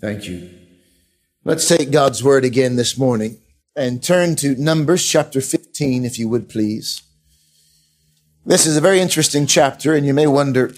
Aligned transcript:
Thank 0.00 0.28
you. 0.28 0.50
Let's 1.44 1.66
take 1.66 1.90
God's 1.90 2.22
word 2.22 2.44
again 2.44 2.76
this 2.76 2.98
morning 2.98 3.38
and 3.74 4.02
turn 4.02 4.36
to 4.36 4.54
Numbers 4.56 5.06
chapter 5.06 5.40
15, 5.40 6.04
if 6.04 6.18
you 6.18 6.28
would 6.28 6.50
please. 6.50 7.02
This 8.44 8.66
is 8.66 8.76
a 8.76 8.80
very 8.82 9.00
interesting 9.00 9.46
chapter, 9.46 9.94
and 9.94 10.06
you 10.06 10.12
may 10.12 10.26
wonder 10.26 10.74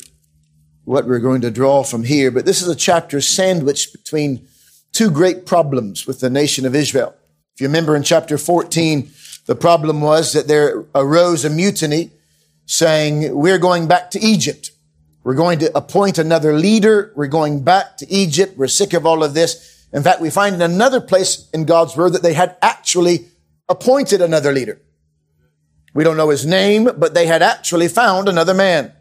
what 0.85 1.07
we're 1.07 1.19
going 1.19 1.41
to 1.41 1.51
draw 1.51 1.83
from 1.83 2.05
here, 2.05 2.31
but 2.31 2.47
this 2.47 2.63
is 2.63 2.69
a 2.69 2.77
chapter 2.77 3.21
sandwiched 3.21 3.93
between 3.93 4.47
two 4.93 5.11
great 5.11 5.47
problems 5.47 6.07
with 6.07 6.21
the 6.21 6.31
nation 6.31 6.65
of 6.65 6.77
Israel. 6.77 7.15
If 7.55 7.61
you 7.61 7.67
remember 7.67 7.97
in 7.97 8.05
chapter 8.05 8.39
14, 8.39 9.11
the 9.47 9.57
problem 9.57 10.01
was 10.01 10.33
that 10.33 10.47
there 10.47 10.85
arose 10.95 11.45
a 11.45 11.51
mutiny 11.51 12.13
saying, 12.67 13.35
we're 13.37 13.59
going 13.59 13.89
back 13.89 14.13
to 14.13 14.21
Egypt. 14.21 14.68
We're 15.29 15.35
going 15.35 15.59
to 15.59 15.77
appoint 15.77 16.17
another 16.17 16.55
leader. 16.55 17.13
We're 17.15 17.27
going 17.27 17.63
back 17.63 17.99
to 17.99 18.11
Egypt. 18.11 18.57
We're 18.57 18.67
sick 18.67 18.95
of 18.95 19.05
all 19.05 19.23
of 19.23 19.35
this. 19.35 19.87
In 19.93 20.03
fact, 20.03 20.23
we 20.23 20.31
find 20.31 20.55
in 20.55 20.63
another 20.63 21.03
place 21.03 21.51
in 21.53 21.67
God's 21.67 21.95
word 21.95 22.15
that 22.15 22.23
they 22.23 22.33
had 22.33 22.57
actually 22.63 23.27
appointed 23.69 24.23
another 24.23 24.53
leader. 24.53 24.81
We 25.93 26.03
don't 26.03 26.17
know 26.17 26.31
his 26.31 26.47
name, 26.47 26.89
but 26.97 27.13
they 27.13 27.27
had 27.27 27.43
actually 27.43 27.89
found 27.89 28.27
another 28.27 28.55
man. 28.55 28.95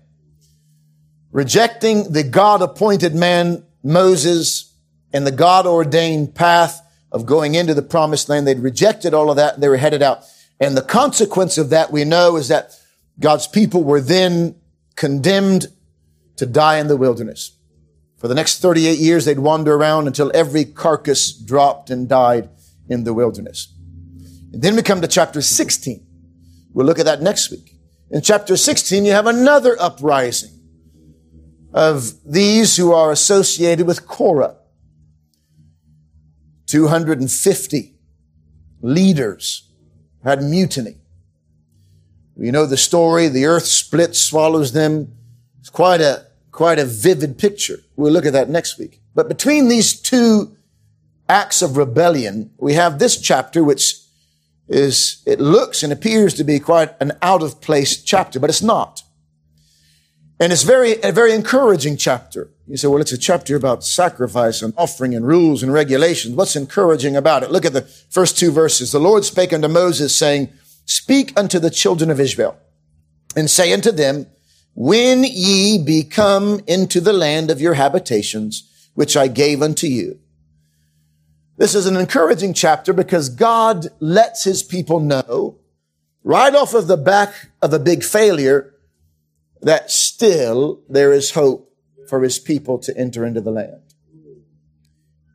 Rejecting 1.32 2.12
the 2.12 2.24
God 2.24 2.62
appointed 2.62 3.16
man, 3.16 3.66
Moses, 3.82 4.76
and 5.14 5.26
the 5.26 5.32
God 5.32 5.66
ordained 5.66 6.36
path 6.36 6.82
of 7.10 7.26
going 7.26 7.56
into 7.56 7.74
the 7.74 7.82
promised 7.82 8.28
land, 8.28 8.46
they'd 8.46 8.60
rejected 8.60 9.14
all 9.14 9.30
of 9.30 9.38
that. 9.38 9.62
They 9.62 9.70
were 9.70 9.78
headed 9.78 10.02
out. 10.02 10.26
And 10.60 10.76
the 10.76 10.82
consequence 10.82 11.58
of 11.58 11.70
that 11.70 11.90
we 11.90 12.04
know 12.04 12.36
is 12.36 12.50
that 12.50 12.78
God's 13.18 13.48
people 13.48 13.82
were 13.82 14.02
then 14.02 14.56
condemned 14.98 15.68
to 16.38 16.46
die 16.46 16.78
in 16.78 16.88
the 16.88 16.98
wilderness. 16.98 17.58
For 18.18 18.28
the 18.28 18.36
next 18.36 18.60
38 18.60 18.98
years, 18.98 19.26
they'd 19.26 19.40
wander 19.40 19.76
around 19.76 20.08
until 20.08 20.32
every 20.34 20.66
carcass 20.66 21.32
dropped 21.32 21.90
and 21.90 22.10
died 22.10 22.50
in 22.90 23.04
the 23.04 23.14
wilderness. 23.14 23.74
And 24.52 24.62
then 24.62 24.76
we 24.76 24.82
come 24.82 25.02
to 25.02 25.08
chapter 25.08 25.42
16. 25.42 26.06
We'll 26.74 26.86
look 26.86 27.00
at 27.00 27.06
that 27.06 27.22
next 27.22 27.52
week. 27.52 27.76
In 28.10 28.22
chapter 28.22 28.58
16, 28.58 29.06
you 29.06 29.12
have 29.12 29.28
another 29.28 29.76
uprising 29.80 30.52
of 31.74 32.14
these 32.26 32.78
who 32.78 32.94
are 32.94 33.12
associated 33.12 33.86
with 33.86 34.08
Korah. 34.08 34.56
250 36.68 37.96
leaders 38.82 39.70
had 40.24 40.42
mutiny. 40.42 40.98
You 42.36 42.52
know 42.52 42.66
the 42.66 42.78
story. 42.78 43.28
The 43.28 43.46
earth 43.46 43.66
splits, 43.66 44.20
swallows 44.20 44.72
them. 44.72 45.14
It's 45.60 45.70
quite 45.70 46.02
a 46.02 46.27
quite 46.58 46.80
a 46.80 46.86
vivid 46.86 47.38
picture. 47.38 47.78
We'll 47.96 48.12
look 48.12 48.26
at 48.26 48.34
that 48.34 48.50
next 48.50 48.80
week. 48.80 49.00
But 49.14 49.28
between 49.28 49.68
these 49.68 49.94
two 49.94 50.58
acts 51.30 51.62
of 51.62 51.78
rebellion, 51.78 52.50
we 52.58 52.74
have 52.74 52.98
this 52.98 53.22
chapter, 53.22 53.64
which 53.64 53.94
is, 54.68 55.22
it 55.28 55.40
looks 55.40 55.84
and 55.84 55.94
appears 55.94 56.34
to 56.34 56.44
be 56.44 56.60
quite 56.60 56.96
an 57.00 57.12
out 57.22 57.44
of 57.44 57.62
place 57.62 58.02
chapter, 58.02 58.40
but 58.40 58.50
it's 58.50 58.64
not. 58.64 59.04
And 60.40 60.52
it's 60.52 60.64
very, 60.64 61.00
a 61.04 61.12
very 61.12 61.32
encouraging 61.32 61.96
chapter. 61.96 62.50
You 62.66 62.76
say, 62.76 62.88
well, 62.88 63.02
it's 63.02 63.12
a 63.12 63.20
chapter 63.20 63.56
about 63.56 63.84
sacrifice 63.84 64.64
and 64.64 64.74
offering 64.78 65.14
and 65.14 65.28
rules 65.28 65.62
and 65.62 65.72
regulations. 65.72 66.34
What's 66.34 66.56
encouraging 66.56 67.16
about 67.16 67.44
it? 67.44 67.52
Look 67.52 67.66
at 67.66 67.74
the 67.74 67.84
first 68.10 68.36
two 68.36 68.50
verses. 68.50 68.92
The 68.92 69.00
Lord 69.00 69.26
spake 69.26 69.54
unto 69.54 69.68
Moses 69.68 70.18
saying, 70.18 70.50
speak 70.86 71.40
unto 71.40 71.60
the 71.60 71.70
children 71.70 72.10
of 72.10 72.20
Israel 72.20 72.58
and 73.36 73.48
say 73.48 73.72
unto 73.74 73.92
them, 73.92 74.26
when 74.80 75.24
ye 75.24 75.84
be 75.84 76.04
come 76.04 76.62
into 76.68 77.02
the 77.02 77.12
land 77.12 77.50
of 77.50 77.60
your 77.60 77.74
habitations, 77.74 78.90
which 78.94 79.18
I 79.18 79.28
gave 79.28 79.60
unto 79.64 79.88
you. 79.88 80.20
This 81.58 81.74
is 81.74 81.88
an 81.88 81.98
encouraging 81.98 82.54
chapter 82.54 82.94
because 82.94 83.30
God 83.30 83.88
lets 84.00 84.44
his 84.44 84.62
people 84.62 85.00
know 85.00 85.58
right 86.24 86.54
off 86.54 86.76
of 86.76 86.86
the 86.86 86.96
back 86.96 87.34
of 87.60 87.74
a 87.74 87.80
big 87.80 88.04
failure 88.04 88.76
that 89.64 89.90
still 89.90 90.84
there 90.88 91.12
is 91.12 91.32
hope 91.32 91.74
for 92.08 92.22
his 92.22 92.38
people 92.38 92.78
to 92.78 92.96
enter 92.96 93.26
into 93.26 93.42
the 93.42 93.50
land. 93.50 93.82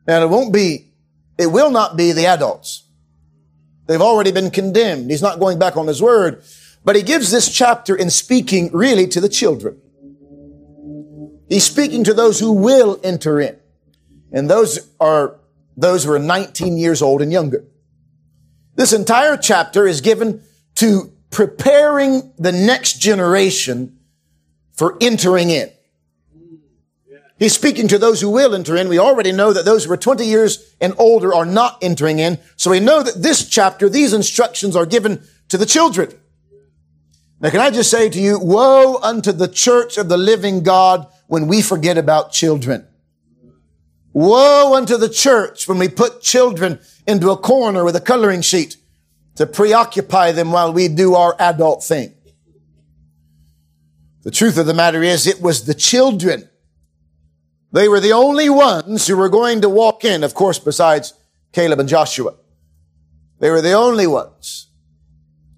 And 0.07 0.23
it 0.23 0.27
won't 0.27 0.53
be, 0.53 0.93
it 1.37 1.47
will 1.47 1.69
not 1.69 1.97
be 1.97 2.13
the 2.13 2.27
adults. 2.27 2.87
They've 3.87 4.01
already 4.01 4.31
been 4.31 4.51
condemned. 4.51 5.11
He's 5.11 5.21
not 5.21 5.39
going 5.39 5.59
back 5.59 5.75
on 5.75 5.87
his 5.87 6.01
word. 6.01 6.43
But 6.83 6.95
he 6.95 7.01
gives 7.01 7.31
this 7.31 7.49
chapter 7.49 7.95
in 7.95 8.09
speaking 8.09 8.71
really 8.73 9.07
to 9.07 9.21
the 9.21 9.29
children. 9.29 9.79
He's 11.47 11.63
speaking 11.63 12.03
to 12.05 12.13
those 12.13 12.39
who 12.39 12.51
will 12.51 12.99
enter 13.03 13.39
in. 13.39 13.57
And 14.31 14.49
those 14.49 14.89
are 14.99 15.39
those 15.77 16.03
who 16.03 16.11
are 16.11 16.19
19 16.19 16.77
years 16.77 17.01
old 17.01 17.21
and 17.21 17.31
younger. 17.31 17.63
This 18.75 18.93
entire 18.93 19.37
chapter 19.37 19.87
is 19.87 20.01
given 20.01 20.43
to 20.75 21.11
preparing 21.29 22.31
the 22.37 22.51
next 22.51 22.99
generation 22.99 23.99
for 24.73 24.97
entering 25.01 25.49
in. 25.49 25.71
He's 27.37 27.53
speaking 27.53 27.87
to 27.89 27.97
those 27.97 28.21
who 28.21 28.29
will 28.29 28.55
enter 28.55 28.75
in. 28.75 28.87
We 28.87 28.99
already 28.99 29.31
know 29.31 29.51
that 29.53 29.65
those 29.65 29.85
who 29.85 29.91
are 29.91 29.97
20 29.97 30.25
years 30.25 30.75
and 30.79 30.93
older 30.97 31.33
are 31.33 31.45
not 31.45 31.77
entering 31.81 32.19
in. 32.19 32.39
So 32.55 32.71
we 32.71 32.79
know 32.79 33.03
that 33.03 33.21
this 33.21 33.49
chapter, 33.49 33.89
these 33.89 34.13
instructions 34.13 34.75
are 34.75 34.85
given 34.85 35.23
to 35.49 35.57
the 35.57 35.65
children. 35.65 36.13
Now, 37.43 37.49
can 37.49 37.59
I 37.59 37.71
just 37.71 37.91
say 37.91 38.09
to 38.09 38.19
you, 38.21 38.39
woe 38.39 38.99
unto 39.03 39.33
the 39.33 39.49
church 39.49 39.97
of 39.97 40.07
the 40.07 40.17
living 40.17 40.63
God 40.63 41.05
when 41.27 41.47
we 41.47 41.61
forget 41.61 41.97
about 41.97 42.31
children. 42.31 42.87
Woe 44.13 44.73
unto 44.75 44.95
the 44.95 45.09
church 45.09 45.67
when 45.67 45.77
we 45.77 45.89
put 45.89 46.21
children 46.21 46.79
into 47.05 47.31
a 47.31 47.37
corner 47.37 47.83
with 47.83 47.97
a 47.97 48.01
coloring 48.01 48.43
sheet 48.43 48.77
to 49.35 49.45
preoccupy 49.45 50.31
them 50.31 50.53
while 50.53 50.71
we 50.71 50.87
do 50.87 51.15
our 51.15 51.35
adult 51.37 51.83
thing. 51.83 52.13
The 54.21 54.31
truth 54.31 54.57
of 54.57 54.65
the 54.65 54.73
matter 54.73 55.03
is 55.03 55.27
it 55.27 55.41
was 55.41 55.65
the 55.65 55.73
children. 55.73 56.47
They 57.73 57.89
were 57.89 57.99
the 57.99 58.13
only 58.13 58.49
ones 58.49 59.05
who 59.07 59.17
were 59.17 59.27
going 59.27 59.59
to 59.61 59.69
walk 59.69 60.05
in, 60.05 60.23
of 60.23 60.33
course, 60.33 60.59
besides 60.59 61.13
Caleb 61.51 61.81
and 61.81 61.89
Joshua. 61.89 62.35
They 63.39 63.49
were 63.49 63.61
the 63.61 63.73
only 63.73 64.07
ones 64.07 64.69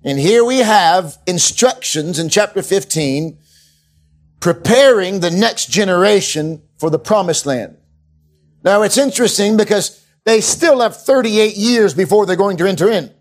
and 0.05 0.19
here 0.19 0.45
we 0.45 0.59
have 0.59 1.17
instructions 1.25 2.19
in 2.19 2.29
chapter 2.29 2.61
15 2.61 3.39
preparing 4.39 5.19
the 5.19 5.31
next 5.31 5.71
generation 5.71 6.61
for 6.77 6.91
the 6.91 6.99
promised 6.99 7.47
land. 7.47 7.75
Now 8.63 8.83
it's 8.83 8.99
interesting 8.99 9.57
because 9.57 10.05
they 10.23 10.41
still 10.41 10.81
have 10.81 10.95
38 10.95 11.55
years 11.55 11.95
before 11.95 12.27
they're 12.27 12.35
going 12.35 12.57
to 12.57 12.67
enter 12.67 12.87
in. 12.87 13.11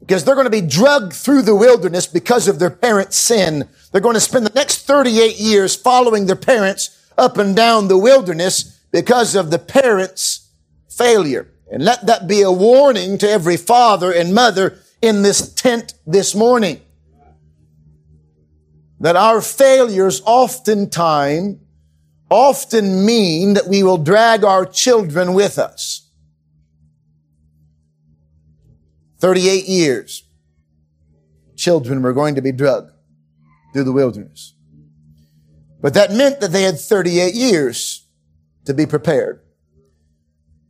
Because 0.00 0.24
they're 0.24 0.34
going 0.34 0.46
to 0.46 0.50
be 0.50 0.62
drugged 0.62 1.12
through 1.12 1.42
the 1.42 1.54
wilderness 1.54 2.06
because 2.06 2.48
of 2.48 2.58
their 2.58 2.70
parents' 2.70 3.18
sin. 3.18 3.68
They're 3.92 4.00
going 4.00 4.14
to 4.14 4.20
spend 4.20 4.46
the 4.46 4.54
next 4.54 4.86
38 4.86 5.36
years 5.36 5.76
following 5.76 6.24
their 6.24 6.36
parents 6.36 7.10
up 7.18 7.36
and 7.36 7.54
down 7.54 7.88
the 7.88 7.98
wilderness 7.98 8.78
because 8.90 9.34
of 9.34 9.50
the 9.50 9.58
parents' 9.58 10.48
failure. 10.88 11.48
And 11.70 11.84
let 11.84 12.06
that 12.06 12.26
be 12.26 12.40
a 12.40 12.52
warning 12.52 13.18
to 13.18 13.28
every 13.28 13.58
father 13.58 14.12
and 14.12 14.34
mother 14.34 14.78
in 15.02 15.22
this 15.22 15.52
tent 15.52 15.94
this 16.06 16.34
morning. 16.34 16.80
That 19.00 19.16
our 19.16 19.40
failures 19.40 20.22
oftentimes 20.24 21.58
often 22.30 23.04
mean 23.04 23.54
that 23.54 23.68
we 23.68 23.82
will 23.82 23.98
drag 23.98 24.42
our 24.44 24.64
children 24.66 25.34
with 25.34 25.58
us. 25.58 26.10
38 29.18 29.66
years. 29.66 30.24
Children 31.56 32.02
were 32.02 32.12
going 32.12 32.34
to 32.34 32.42
be 32.42 32.52
drugged 32.52 32.90
through 33.72 33.84
the 33.84 33.92
wilderness. 33.92 34.54
But 35.80 35.94
that 35.94 36.12
meant 36.12 36.40
that 36.40 36.52
they 36.52 36.62
had 36.62 36.80
38 36.80 37.34
years 37.34 38.06
to 38.64 38.74
be 38.74 38.86
prepared. 38.86 39.40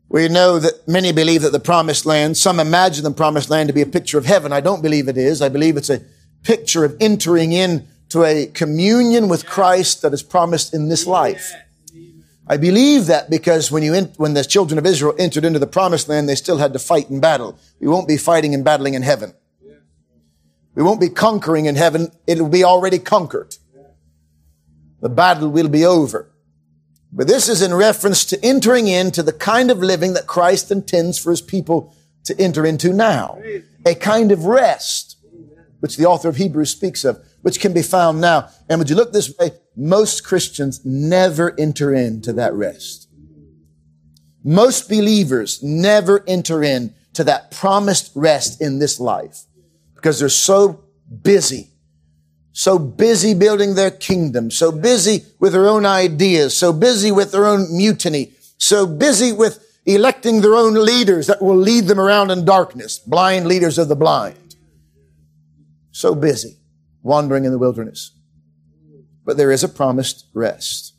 We 0.08 0.28
know 0.28 0.58
that 0.58 0.86
many 0.86 1.12
believe 1.12 1.42
that 1.42 1.52
the 1.52 1.60
promised 1.60 2.06
land, 2.06 2.36
some 2.36 2.60
imagine 2.60 3.04
the 3.04 3.10
promised 3.10 3.50
land 3.50 3.68
to 3.68 3.72
be 3.72 3.82
a 3.82 3.86
picture 3.86 4.18
of 4.18 4.24
heaven. 4.24 4.52
I 4.52 4.60
don't 4.60 4.82
believe 4.82 5.08
it 5.08 5.16
is. 5.16 5.42
I 5.42 5.48
believe 5.48 5.76
it's 5.76 5.90
a 5.90 6.02
picture 6.42 6.84
of 6.84 6.96
entering 7.00 7.52
into 7.52 8.24
a 8.24 8.46
communion 8.46 9.28
with 9.28 9.46
Christ 9.46 10.02
that 10.02 10.12
is 10.12 10.22
promised 10.22 10.72
in 10.72 10.88
this 10.88 11.06
life. 11.06 11.52
I 12.48 12.56
believe 12.56 13.06
that 13.06 13.28
because 13.28 13.72
when 13.72 13.82
you, 13.82 13.92
when 14.16 14.34
the 14.34 14.44
children 14.44 14.78
of 14.78 14.86
Israel 14.86 15.14
entered 15.18 15.44
into 15.44 15.58
the 15.58 15.66
promised 15.66 16.08
land, 16.08 16.28
they 16.28 16.36
still 16.36 16.58
had 16.58 16.72
to 16.74 16.78
fight 16.78 17.10
in 17.10 17.18
battle. 17.18 17.58
We 17.80 17.88
won't 17.88 18.06
be 18.06 18.16
fighting 18.16 18.54
and 18.54 18.64
battling 18.64 18.94
in 18.94 19.02
heaven. 19.02 19.34
We 20.76 20.82
won't 20.82 21.00
be 21.00 21.08
conquering 21.08 21.66
in 21.66 21.74
heaven. 21.74 22.12
It'll 22.26 22.48
be 22.48 22.62
already 22.62 23.00
conquered. 23.00 23.56
The 25.00 25.08
battle 25.08 25.48
will 25.48 25.68
be 25.68 25.84
over. 25.84 26.30
But 27.16 27.26
this 27.26 27.48
is 27.48 27.62
in 27.62 27.72
reference 27.72 28.26
to 28.26 28.44
entering 28.44 28.88
into 28.88 29.22
the 29.22 29.32
kind 29.32 29.70
of 29.70 29.78
living 29.78 30.12
that 30.12 30.26
Christ 30.26 30.70
intends 30.70 31.18
for 31.18 31.30
his 31.30 31.40
people 31.40 31.94
to 32.24 32.38
enter 32.38 32.66
into 32.66 32.92
now. 32.92 33.40
A 33.86 33.94
kind 33.94 34.30
of 34.30 34.44
rest, 34.44 35.16
which 35.80 35.96
the 35.96 36.04
author 36.04 36.28
of 36.28 36.36
Hebrews 36.36 36.70
speaks 36.70 37.06
of, 37.06 37.18
which 37.40 37.58
can 37.58 37.72
be 37.72 37.80
found 37.80 38.20
now. 38.20 38.50
And 38.68 38.78
would 38.78 38.90
you 38.90 38.96
look 38.96 39.14
this 39.14 39.34
way? 39.38 39.52
Most 39.74 40.24
Christians 40.24 40.84
never 40.84 41.58
enter 41.58 41.94
into 41.94 42.34
that 42.34 42.52
rest. 42.52 43.08
most 44.44 44.88
believers 44.88 45.60
never 45.62 46.22
enter 46.28 46.62
in 46.62 46.94
to 47.14 47.24
that 47.24 47.50
promised 47.50 48.12
rest 48.14 48.60
in 48.60 48.78
this 48.78 49.00
life 49.00 49.42
because 49.96 50.20
they're 50.20 50.28
so 50.28 50.84
busy, 51.22 51.72
so 52.56 52.78
busy 52.78 53.34
building 53.34 53.74
their 53.74 53.90
kingdom, 53.90 54.50
so 54.50 54.72
busy 54.72 55.26
with 55.38 55.52
their 55.52 55.68
own 55.68 55.84
ideas, 55.84 56.56
so 56.56 56.72
busy 56.72 57.12
with 57.12 57.30
their 57.30 57.44
own 57.46 57.66
mutiny, 57.76 58.32
so 58.56 58.86
busy 58.86 59.30
with 59.30 59.62
electing 59.84 60.40
their 60.40 60.54
own 60.54 60.72
leaders 60.72 61.26
that 61.26 61.42
will 61.42 61.58
lead 61.58 61.84
them 61.84 62.00
around 62.00 62.30
in 62.30 62.46
darkness, 62.46 62.98
blind 62.98 63.46
leaders 63.46 63.76
of 63.76 63.88
the 63.88 63.94
blind. 63.94 64.56
So 65.90 66.14
busy 66.14 66.56
wandering 67.02 67.44
in 67.44 67.52
the 67.52 67.58
wilderness. 67.58 68.12
But 69.26 69.36
there 69.36 69.50
is 69.50 69.62
a 69.62 69.68
promised 69.68 70.24
rest. 70.32 70.94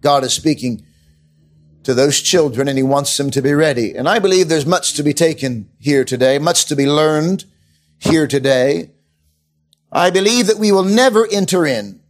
God 0.00 0.24
is 0.24 0.32
speaking 0.32 0.84
to 1.84 1.94
those 1.94 2.20
children 2.20 2.66
and 2.66 2.76
he 2.76 2.82
wants 2.82 3.16
them 3.16 3.30
to 3.30 3.40
be 3.40 3.54
ready. 3.54 3.94
And 3.94 4.08
I 4.08 4.18
believe 4.18 4.48
there's 4.48 4.66
much 4.66 4.94
to 4.94 5.04
be 5.04 5.14
taken 5.14 5.70
here 5.78 6.04
today, 6.04 6.40
much 6.40 6.64
to 6.64 6.74
be 6.74 6.90
learned 6.90 7.44
here 8.00 8.26
today. 8.26 8.90
I 9.92 10.10
believe 10.10 10.46
that 10.46 10.58
we 10.58 10.70
will 10.70 10.84
never 10.84 11.26
enter 11.30 11.66
in 11.66 12.00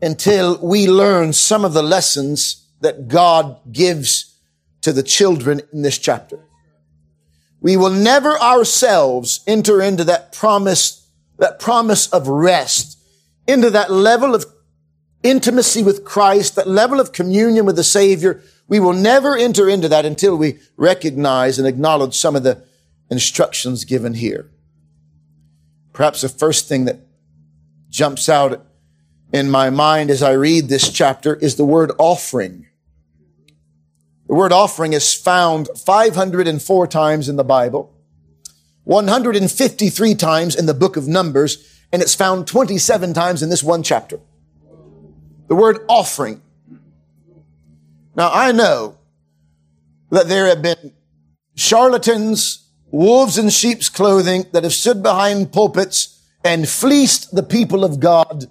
until 0.00 0.58
we 0.64 0.88
learn 0.88 1.32
some 1.32 1.64
of 1.64 1.72
the 1.72 1.82
lessons 1.82 2.66
that 2.80 3.08
God 3.08 3.58
gives 3.72 4.38
to 4.82 4.92
the 4.92 5.02
children 5.02 5.60
in 5.72 5.82
this 5.82 5.98
chapter. 5.98 6.38
We 7.60 7.76
will 7.76 7.90
never 7.90 8.38
ourselves 8.38 9.40
enter 9.46 9.82
into 9.82 10.04
that 10.04 10.32
promise, 10.32 11.06
that 11.38 11.58
promise 11.58 12.08
of 12.08 12.28
rest, 12.28 12.98
into 13.46 13.68
that 13.70 13.90
level 13.90 14.34
of 14.34 14.46
intimacy 15.22 15.82
with 15.82 16.04
Christ, 16.04 16.56
that 16.56 16.68
level 16.68 17.00
of 17.00 17.12
communion 17.12 17.66
with 17.66 17.76
the 17.76 17.84
Savior. 17.84 18.42
We 18.68 18.80
will 18.80 18.94
never 18.94 19.36
enter 19.36 19.68
into 19.68 19.88
that 19.88 20.06
until 20.06 20.36
we 20.36 20.60
recognize 20.76 21.58
and 21.58 21.68
acknowledge 21.68 22.16
some 22.16 22.36
of 22.36 22.44
the 22.44 22.64
instructions 23.10 23.84
given 23.84 24.14
here. 24.14 24.50
Perhaps 26.00 26.22
the 26.22 26.30
first 26.30 26.66
thing 26.66 26.86
that 26.86 26.98
jumps 27.90 28.30
out 28.30 28.64
in 29.34 29.50
my 29.50 29.68
mind 29.68 30.08
as 30.08 30.22
I 30.22 30.32
read 30.32 30.70
this 30.70 30.90
chapter 30.90 31.34
is 31.34 31.56
the 31.56 31.64
word 31.66 31.92
offering. 31.98 32.66
The 34.26 34.34
word 34.34 34.50
offering 34.50 34.94
is 34.94 35.12
found 35.12 35.68
504 35.76 36.86
times 36.86 37.28
in 37.28 37.36
the 37.36 37.44
Bible, 37.44 37.94
153 38.84 40.14
times 40.14 40.56
in 40.56 40.64
the 40.64 40.72
book 40.72 40.96
of 40.96 41.06
Numbers, 41.06 41.82
and 41.92 42.00
it's 42.00 42.14
found 42.14 42.46
27 42.46 43.12
times 43.12 43.42
in 43.42 43.50
this 43.50 43.62
one 43.62 43.82
chapter. 43.82 44.20
The 45.48 45.54
word 45.54 45.80
offering. 45.86 46.40
Now 48.16 48.30
I 48.32 48.52
know 48.52 48.96
that 50.08 50.28
there 50.28 50.46
have 50.46 50.62
been 50.62 50.94
charlatans, 51.56 52.69
wolves 52.90 53.38
in 53.38 53.48
sheep's 53.50 53.88
clothing 53.88 54.46
that 54.52 54.64
have 54.64 54.72
stood 54.72 55.02
behind 55.02 55.52
pulpits 55.52 56.20
and 56.44 56.68
fleeced 56.68 57.34
the 57.34 57.42
people 57.42 57.84
of 57.84 58.00
God 58.00 58.46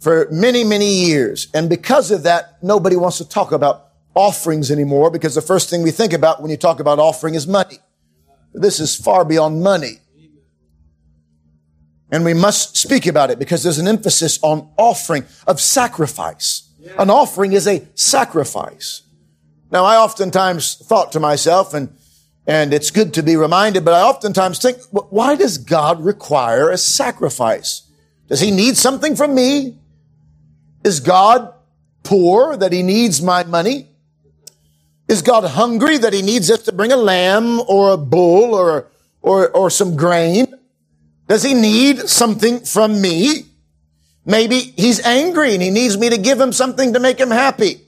for 0.00 0.28
many, 0.30 0.64
many 0.64 0.92
years. 1.06 1.48
And 1.54 1.68
because 1.68 2.10
of 2.10 2.24
that, 2.24 2.62
nobody 2.62 2.96
wants 2.96 3.18
to 3.18 3.28
talk 3.28 3.52
about 3.52 3.88
offerings 4.14 4.70
anymore 4.70 5.10
because 5.10 5.34
the 5.34 5.42
first 5.42 5.70
thing 5.70 5.82
we 5.82 5.90
think 5.90 6.12
about 6.12 6.40
when 6.40 6.50
you 6.50 6.56
talk 6.56 6.80
about 6.80 6.98
offering 6.98 7.34
is 7.34 7.46
money. 7.46 7.78
This 8.52 8.80
is 8.80 8.94
far 8.94 9.24
beyond 9.24 9.62
money. 9.62 9.98
And 12.10 12.24
we 12.24 12.34
must 12.34 12.76
speak 12.76 13.06
about 13.06 13.30
it 13.30 13.38
because 13.38 13.62
there's 13.64 13.78
an 13.78 13.88
emphasis 13.88 14.38
on 14.42 14.70
offering 14.76 15.24
of 15.46 15.60
sacrifice. 15.60 16.70
An 16.98 17.10
offering 17.10 17.52
is 17.52 17.66
a 17.66 17.86
sacrifice. 17.94 19.02
Now, 19.72 19.84
I 19.84 19.96
oftentimes 19.96 20.76
thought 20.76 21.10
to 21.12 21.20
myself, 21.20 21.74
and, 21.74 21.96
and 22.46 22.74
it's 22.74 22.90
good 22.90 23.14
to 23.14 23.22
be 23.22 23.36
reminded, 23.36 23.84
but 23.84 23.94
I 23.94 24.02
oftentimes 24.02 24.58
think, 24.58 24.78
why 24.90 25.34
does 25.34 25.56
God 25.58 26.04
require 26.04 26.70
a 26.70 26.76
sacrifice? 26.76 27.82
Does 28.28 28.40
he 28.40 28.50
need 28.50 28.76
something 28.76 29.16
from 29.16 29.34
me? 29.34 29.78
Is 30.82 31.00
God 31.00 31.52
poor 32.02 32.56
that 32.56 32.72
he 32.72 32.82
needs 32.82 33.22
my 33.22 33.44
money? 33.44 33.88
Is 35.08 35.22
God 35.22 35.44
hungry 35.44 35.98
that 35.98 36.12
he 36.12 36.22
needs 36.22 36.50
us 36.50 36.62
to 36.62 36.72
bring 36.72 36.92
a 36.92 36.96
lamb 36.96 37.60
or 37.60 37.92
a 37.92 37.96
bull 37.96 38.54
or, 38.54 38.90
or, 39.22 39.50
or 39.50 39.70
some 39.70 39.96
grain? 39.96 40.46
Does 41.28 41.42
he 41.42 41.54
need 41.54 42.00
something 42.00 42.60
from 42.60 43.00
me? 43.00 43.46
Maybe 44.26 44.60
he's 44.60 45.00
angry 45.00 45.54
and 45.54 45.62
he 45.62 45.70
needs 45.70 45.96
me 45.96 46.10
to 46.10 46.18
give 46.18 46.40
him 46.40 46.52
something 46.52 46.92
to 46.92 47.00
make 47.00 47.18
him 47.18 47.30
happy. 47.30 47.80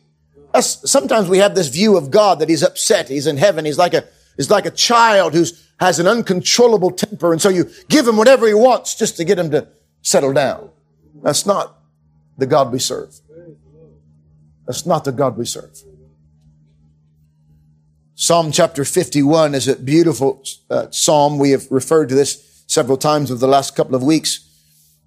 Sometimes 0.61 1.29
we 1.29 1.39
have 1.39 1.55
this 1.55 1.69
view 1.69 1.97
of 1.97 2.11
God 2.11 2.39
that 2.39 2.49
he's 2.49 2.63
upset. 2.63 3.09
He's 3.09 3.27
in 3.27 3.37
heaven. 3.37 3.67
He's 3.67 3.79
like 3.79 3.93
a, 3.95 4.05
he's 4.37 4.51
like 4.51 4.67
a 4.67 4.71
child 4.71 5.35
who 5.35 5.45
has 5.79 5.99
an 5.99 6.07
uncontrollable 6.07 6.91
temper. 6.91 7.33
And 7.33 7.41
so 7.41 7.49
you 7.49 7.71
give 7.89 8.07
him 8.07 8.17
whatever 8.17 8.47
he 8.47 8.55
wants 8.55 8.95
just 8.95 9.17
to 9.19 9.25
get 9.25 9.39
him 9.39 9.51
to 9.51 9.69
settle 10.03 10.33
down. 10.33 10.71
That's 11.23 11.47
not 11.47 11.79
the 12.39 12.47
God 12.47 12.73
we 12.73 12.79
serve. 12.79 13.15
That's 14.67 14.87
not 14.87 15.05
the 15.05 15.13
God 15.13 15.37
we 15.37 15.45
serve. 15.45 15.77
Psalm 18.15 18.51
chapter 18.51 18.85
51 18.85 19.55
is 19.55 19.69
a 19.69 19.77
beautiful 19.77 20.43
uh, 20.71 20.91
psalm. 20.91 21.39
We 21.39 21.51
have 21.51 21.71
referred 21.71 22.09
to 22.09 22.15
this 22.15 22.65
several 22.67 22.97
times 22.97 23.31
over 23.31 23.39
the 23.39 23.47
last 23.47 23.77
couple 23.77 23.95
of 23.95 24.03
weeks. 24.03 24.43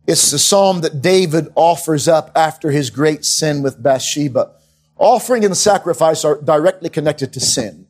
It's 0.08 0.31
the 0.31 0.40
psalm 0.40 0.81
that 0.81 1.02
David 1.02 1.50
offers 1.56 2.08
up 2.08 2.31
after 2.36 2.72
his 2.72 2.90
great 2.90 3.26
sin 3.26 3.62
with 3.62 3.81
Bathsheba. 3.81 4.52
Offering 4.98 5.44
and 5.44 5.56
sacrifice 5.56 6.24
are 6.24 6.42
directly 6.42 6.90
connected 6.90 7.34
to 7.34 7.40
sin. 7.40 7.88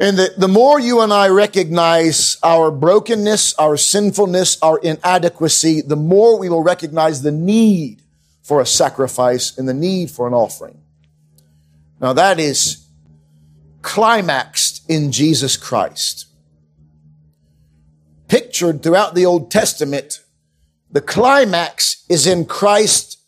And 0.00 0.16
the, 0.16 0.32
the 0.34 0.48
more 0.48 0.80
you 0.80 1.02
and 1.02 1.12
I 1.12 1.28
recognize 1.28 2.38
our 2.42 2.70
brokenness, 2.70 3.52
our 3.54 3.76
sinfulness, 3.76 4.60
our 4.62 4.78
inadequacy, 4.78 5.82
the 5.82 5.94
more 5.94 6.38
we 6.38 6.48
will 6.48 6.62
recognize 6.62 7.20
the 7.20 7.30
need 7.30 8.00
for 8.42 8.62
a 8.62 8.66
sacrifice 8.66 9.58
and 9.58 9.68
the 9.68 9.74
need 9.74 10.10
for 10.10 10.26
an 10.26 10.32
offering. 10.32 10.80
Now 12.00 12.14
that 12.14 12.40
is 12.40 12.86
climaxed 13.82 14.88
in 14.88 15.12
Jesus 15.12 15.58
Christ. 15.58 16.26
Pictured 18.26 18.82
throughout 18.82 19.14
the 19.14 19.26
Old 19.26 19.50
Testament, 19.50 20.24
the 20.90 21.02
climax 21.02 22.06
is 22.08 22.26
in 22.26 22.46
Christ, 22.46 23.18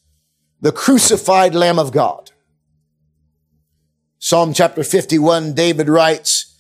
the 0.63 0.73
crucified 0.73 1.55
Lamb 1.55 1.79
of 1.79 1.93
God. 1.93 2.31
Psalm 4.19 4.55
chapter 4.55 4.83
51, 4.83 5.53
David 5.53 5.91
writes, 5.91 6.52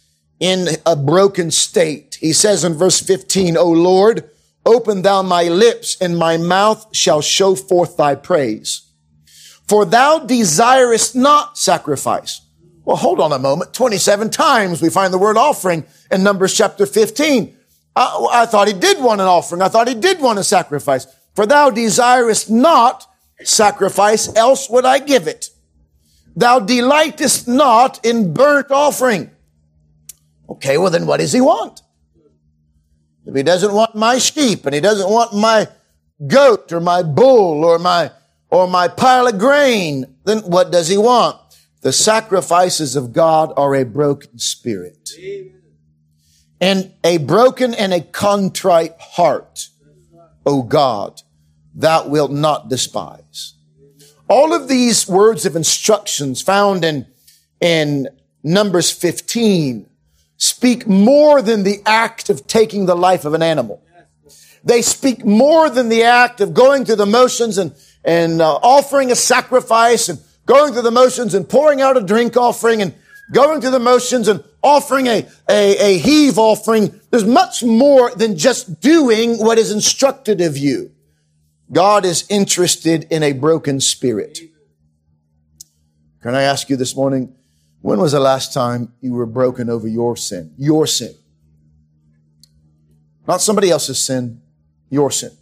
in 0.42 0.68
a 0.84 0.96
broken 0.96 1.50
state. 1.50 2.18
He 2.20 2.32
says 2.32 2.64
in 2.64 2.74
verse 2.74 3.00
15, 3.00 3.56
O 3.56 3.70
Lord, 3.70 4.28
open 4.66 5.02
thou 5.02 5.22
my 5.22 5.44
lips 5.44 5.96
and 6.00 6.18
my 6.18 6.36
mouth 6.36 6.94
shall 6.94 7.22
show 7.22 7.54
forth 7.54 7.96
thy 7.96 8.16
praise. 8.16 8.82
For 9.68 9.84
thou 9.84 10.18
desirest 10.18 11.14
not 11.14 11.56
sacrifice 11.56 12.42
well, 12.84 12.96
hold 12.96 13.20
on 13.20 13.32
a 13.32 13.38
moment. 13.38 13.72
27 13.74 14.30
times 14.30 14.82
we 14.82 14.90
find 14.90 15.12
the 15.12 15.18
word 15.18 15.36
offering 15.36 15.84
in 16.10 16.22
Numbers 16.22 16.56
chapter 16.56 16.86
15. 16.86 17.56
I, 17.94 18.28
I, 18.32 18.46
thought 18.46 18.68
he 18.68 18.74
did 18.74 19.02
want 19.02 19.20
an 19.20 19.26
offering. 19.26 19.62
I 19.62 19.68
thought 19.68 19.88
he 19.88 19.94
did 19.94 20.20
want 20.20 20.38
a 20.38 20.44
sacrifice. 20.44 21.06
For 21.34 21.46
thou 21.46 21.70
desirest 21.70 22.50
not 22.50 23.06
sacrifice, 23.44 24.34
else 24.34 24.68
would 24.68 24.84
I 24.84 24.98
give 24.98 25.26
it. 25.26 25.50
Thou 26.34 26.58
delightest 26.58 27.46
not 27.46 28.04
in 28.04 28.34
burnt 28.34 28.70
offering. 28.70 29.30
Okay, 30.52 30.76
well 30.76 30.90
then 30.90 31.06
what 31.06 31.18
does 31.18 31.32
he 31.32 31.40
want? 31.40 31.80
If 33.24 33.34
he 33.34 33.42
doesn't 33.42 33.72
want 33.72 33.94
my 33.94 34.18
sheep 34.18 34.66
and 34.66 34.74
he 34.74 34.82
doesn't 34.82 35.08
want 35.08 35.34
my 35.34 35.68
goat 36.26 36.70
or 36.72 36.80
my 36.80 37.02
bull 37.02 37.64
or 37.64 37.78
my, 37.78 38.10
or 38.50 38.66
my 38.66 38.88
pile 38.88 39.26
of 39.26 39.38
grain, 39.38 40.14
then 40.24 40.40
what 40.40 40.70
does 40.70 40.88
he 40.88 40.98
want? 40.98 41.38
The 41.80 41.92
sacrifices 41.92 42.96
of 42.96 43.14
God 43.14 43.54
are 43.56 43.74
a 43.74 43.84
broken 43.84 44.38
spirit. 44.38 45.08
And 46.60 46.92
a 47.02 47.16
broken 47.16 47.72
and 47.72 47.94
a 47.94 48.02
contrite 48.02 49.00
heart, 49.00 49.70
O 50.44 50.62
God, 50.62 51.22
thou 51.74 52.06
wilt 52.06 52.30
not 52.30 52.68
despise. 52.68 53.54
All 54.28 54.52
of 54.52 54.68
these 54.68 55.08
words 55.08 55.46
of 55.46 55.56
instructions 55.56 56.42
found 56.42 56.84
in, 56.84 57.06
in 57.60 58.08
Numbers 58.44 58.90
15 58.90 59.86
speak 60.36 60.86
more 60.86 61.42
than 61.42 61.62
the 61.62 61.80
act 61.86 62.30
of 62.30 62.46
taking 62.46 62.86
the 62.86 62.96
life 62.96 63.24
of 63.24 63.34
an 63.34 63.42
animal. 63.42 63.82
They 64.64 64.82
speak 64.82 65.24
more 65.24 65.68
than 65.70 65.88
the 65.88 66.04
act 66.04 66.40
of 66.40 66.54
going 66.54 66.84
through 66.84 66.96
the 66.96 67.06
motions 67.06 67.58
and, 67.58 67.74
and 68.04 68.40
uh, 68.40 68.54
offering 68.62 69.10
a 69.10 69.16
sacrifice 69.16 70.08
and 70.08 70.20
going 70.46 70.72
through 70.72 70.82
the 70.82 70.90
motions 70.90 71.34
and 71.34 71.48
pouring 71.48 71.80
out 71.80 71.96
a 71.96 72.02
drink 72.02 72.36
offering 72.36 72.82
and 72.82 72.94
going 73.32 73.60
through 73.60 73.70
the 73.70 73.80
motions 73.80 74.28
and 74.28 74.44
offering 74.62 75.06
a, 75.06 75.26
a, 75.48 75.94
a 75.94 75.98
heave 75.98 76.38
offering. 76.38 77.00
There's 77.10 77.24
much 77.24 77.64
more 77.64 78.10
than 78.14 78.36
just 78.36 78.80
doing 78.80 79.38
what 79.38 79.58
is 79.58 79.72
instructed 79.72 80.40
of 80.40 80.56
you. 80.56 80.92
God 81.72 82.04
is 82.04 82.24
interested 82.28 83.06
in 83.10 83.22
a 83.22 83.32
broken 83.32 83.80
spirit. 83.80 84.38
Can 86.20 86.34
I 86.34 86.42
ask 86.42 86.68
you 86.68 86.76
this 86.76 86.94
morning, 86.94 87.34
When 87.82 87.98
was 87.98 88.12
the 88.12 88.20
last 88.20 88.52
time 88.52 88.92
you 89.00 89.12
were 89.12 89.26
broken 89.26 89.68
over 89.68 89.88
your 89.88 90.16
sin? 90.16 90.54
Your 90.56 90.86
sin. 90.86 91.14
Not 93.26 93.42
somebody 93.42 93.70
else's 93.70 94.00
sin, 94.00 94.40
your 94.88 95.10
sin. 95.10 95.32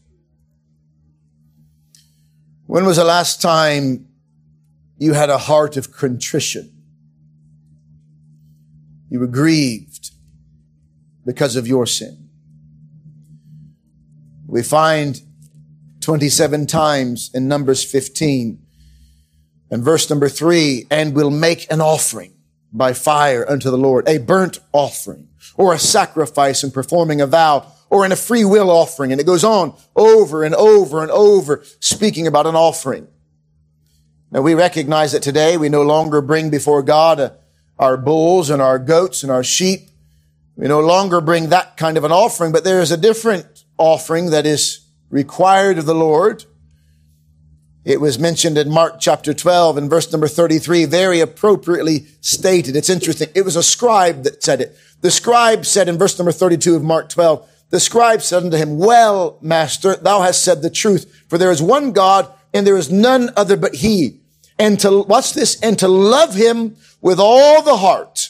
When 2.67 2.87
was 2.87 2.97
the 2.97 3.05
last 3.05 3.43
time 3.43 4.07
you 4.97 5.13
had 5.13 5.29
a 5.29 5.37
heart 5.37 5.77
of 5.77 5.93
contrition? 5.93 6.73
You 9.11 9.21
were 9.21 9.27
grieved 9.27 10.11
because 11.27 11.57
of 11.57 11.67
your 11.67 11.85
sin. 11.85 12.31
We 14.47 14.63
find 14.63 15.21
27 16.01 16.67
times 16.67 17.31
in 17.35 17.49
Numbers 17.49 17.85
15 17.85 18.60
and 19.71 19.83
verse 19.85 20.11
number 20.11 20.29
three, 20.29 20.87
and 20.91 21.15
will 21.15 21.31
make 21.31 21.71
an 21.71 21.81
offering 21.81 22.35
by 22.73 22.93
fire 22.93 23.49
unto 23.49 23.71
the 23.71 23.79
Lord, 23.79 24.09
a 24.09 24.19
burnt 24.19 24.59
offering 24.73 25.29
or 25.57 25.75
a 25.75 25.79
sacrifice 25.79 26.63
in 26.63 26.71
performing 26.71 27.21
a 27.21 27.27
vow 27.27 27.67
or 27.89 28.07
in 28.07 28.13
a 28.13 28.17
free 28.17 28.45
will 28.45 28.71
offering. 28.71 29.13
And 29.13 29.21
it 29.21 29.27
goes 29.27 29.45
on 29.45 29.75
over 29.97 30.45
and 30.45 30.55
over 30.55 31.03
and 31.03 31.11
over 31.11 31.63
speaking 31.81 32.27
about 32.27 32.47
an 32.47 32.55
offering. 32.55 33.09
Now 34.31 34.43
we 34.43 34.55
recognize 34.55 35.13
that 35.13 35.23
today 35.23 35.57
we 35.57 35.69
no 35.69 35.83
longer 35.83 36.21
bring 36.21 36.51
before 36.51 36.83
God 36.83 37.19
uh, 37.19 37.31
our 37.79 37.97
bulls 37.97 38.49
and 38.49 38.63
our 38.63 38.79
goats 38.79 39.23
and 39.23 39.33
our 39.33 39.43
sheep. 39.43 39.89
We 40.57 40.69
no 40.69 40.81
longer 40.81 41.21
bring 41.21 41.49
that 41.49 41.77
kind 41.77 41.97
of 41.97 42.05
an 42.05 42.13
offering, 42.13 42.53
but 42.53 42.63
there 42.63 42.81
is 42.81 42.93
a 42.93 42.97
different 42.97 43.65
offering 43.77 44.31
that 44.31 44.47
is 44.47 44.87
required 45.09 45.79
of 45.79 45.87
the 45.87 45.95
Lord. 45.95 46.45
It 47.85 48.01
was 48.01 48.19
mentioned 48.19 48.59
in 48.59 48.71
Mark 48.71 49.01
chapter 49.01 49.33
12 49.33 49.79
and 49.79 49.89
verse 49.89 50.13
number 50.13 50.29
33, 50.29 50.85
very 50.85 51.21
appropriately 51.21 52.07
stated. 52.21 52.77
It's 52.77 52.91
interesting. 52.91 53.29
It 53.35 53.45
was 53.45 53.57
a 53.57 53.63
scribe 53.63 54.25
that 54.25 54.43
said 54.43 54.61
it. 54.61 54.77
The 55.01 55.11
scribe 55.11 55.65
said 55.65 55.89
in 55.89 55.97
verse 55.97 56.19
number 56.19 56.33
32 56.33 56.77
of 56.77 56.83
Mark 56.83 57.09
12, 57.09 57.49
the 57.71 57.81
scribe 57.81 58.21
said 58.21 58.43
unto 58.43 58.59
him, 58.59 58.79
well, 58.79 59.39
master, 59.41 59.97
thou 59.97 60.21
hast 60.21 60.45
said 60.45 60.61
the 60.61 60.69
truth, 60.69 61.25
for 61.29 61.39
there 61.39 61.51
is 61.51 61.63
one 61.63 61.93
God 61.93 62.31
and 62.53 62.67
there 62.67 62.77
is 62.77 62.91
none 62.91 63.31
other 63.37 63.57
but 63.57 63.77
he. 63.77 64.21
And 64.59 64.79
to, 64.81 65.03
watch 65.03 65.33
this, 65.33 65.59
and 65.61 65.79
to 65.79 65.89
love 65.89 66.35
him 66.35 66.77
with 67.01 67.19
all 67.19 67.63
the 67.63 67.79
heart 67.79 68.30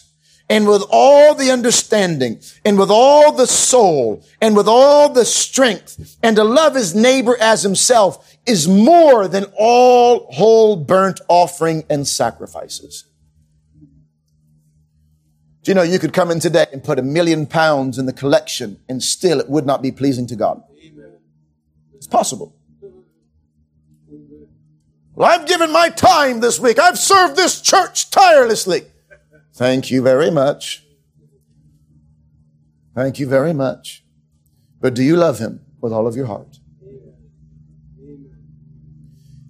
and 0.51 0.67
with 0.67 0.83
all 0.91 1.35
the 1.37 1.51
understanding 1.51 2.41
and 2.65 2.77
with 2.77 2.91
all 2.91 3.31
the 3.33 3.47
soul 3.47 4.23
and 4.41 4.57
with 4.57 4.67
all 4.67 5.09
the 5.09 5.25
strength 5.25 6.19
and 6.25 6.35
to 6.37 6.43
love 6.43 6.75
his 6.75 6.93
neighbor 6.93 7.37
as 7.41 7.63
himself 7.63 8.37
is 8.45 8.67
more 8.67 9.29
than 9.29 9.47
all 9.57 10.27
whole 10.33 10.77
burnt 10.77 11.21
offering 11.29 11.85
and 11.89 12.07
sacrifices. 12.07 13.05
Do 15.63 15.71
you 15.71 15.75
know 15.75 15.83
you 15.83 16.01
could 16.01 16.13
come 16.13 16.33
in 16.33 16.41
today 16.41 16.67
and 16.73 16.83
put 16.83 16.99
a 16.99 17.03
million 17.03 17.47
pounds 17.47 17.97
in 17.97 18.07
the 18.07 18.13
collection 18.13 18.81
and 18.89 19.01
still 19.01 19.39
it 19.39 19.49
would 19.49 19.67
not 19.67 19.83
be 19.83 19.93
pleasing 19.93 20.27
to 20.27 20.37
God? 20.37 20.63
It's 21.95 22.09
possible. 22.09 22.57
Well, 25.15 25.29
I've 25.29 25.47
given 25.47 25.71
my 25.71 25.91
time 25.91 26.41
this 26.41 26.59
week. 26.59 26.79
I've 26.79 26.99
served 26.99 27.37
this 27.37 27.61
church 27.61 28.11
tirelessly. 28.11 28.87
Thank 29.61 29.91
you 29.91 30.01
very 30.01 30.31
much. 30.31 30.83
Thank 32.95 33.19
you 33.19 33.27
very 33.27 33.53
much. 33.53 34.03
But 34.81 34.95
do 34.95 35.03
you 35.03 35.17
love 35.17 35.39
him 35.39 35.61
with 35.83 35.93
all 35.93 36.07
of 36.07 36.17
your 36.17 36.25
heart? 36.25 36.59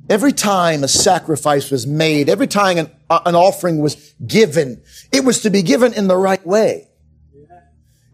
Every 0.08 0.32
time 0.32 0.82
a 0.82 0.88
sacrifice 0.88 1.70
was 1.70 1.86
made, 1.86 2.28
every 2.28 2.48
time 2.48 2.78
an, 2.78 2.90
uh, 3.08 3.20
an 3.24 3.36
offering 3.36 3.78
was 3.78 4.12
given, 4.26 4.82
it 5.12 5.24
was 5.24 5.42
to 5.42 5.50
be 5.50 5.62
given 5.62 5.92
in 5.92 6.08
the 6.08 6.16
right 6.16 6.44
way. 6.44 6.88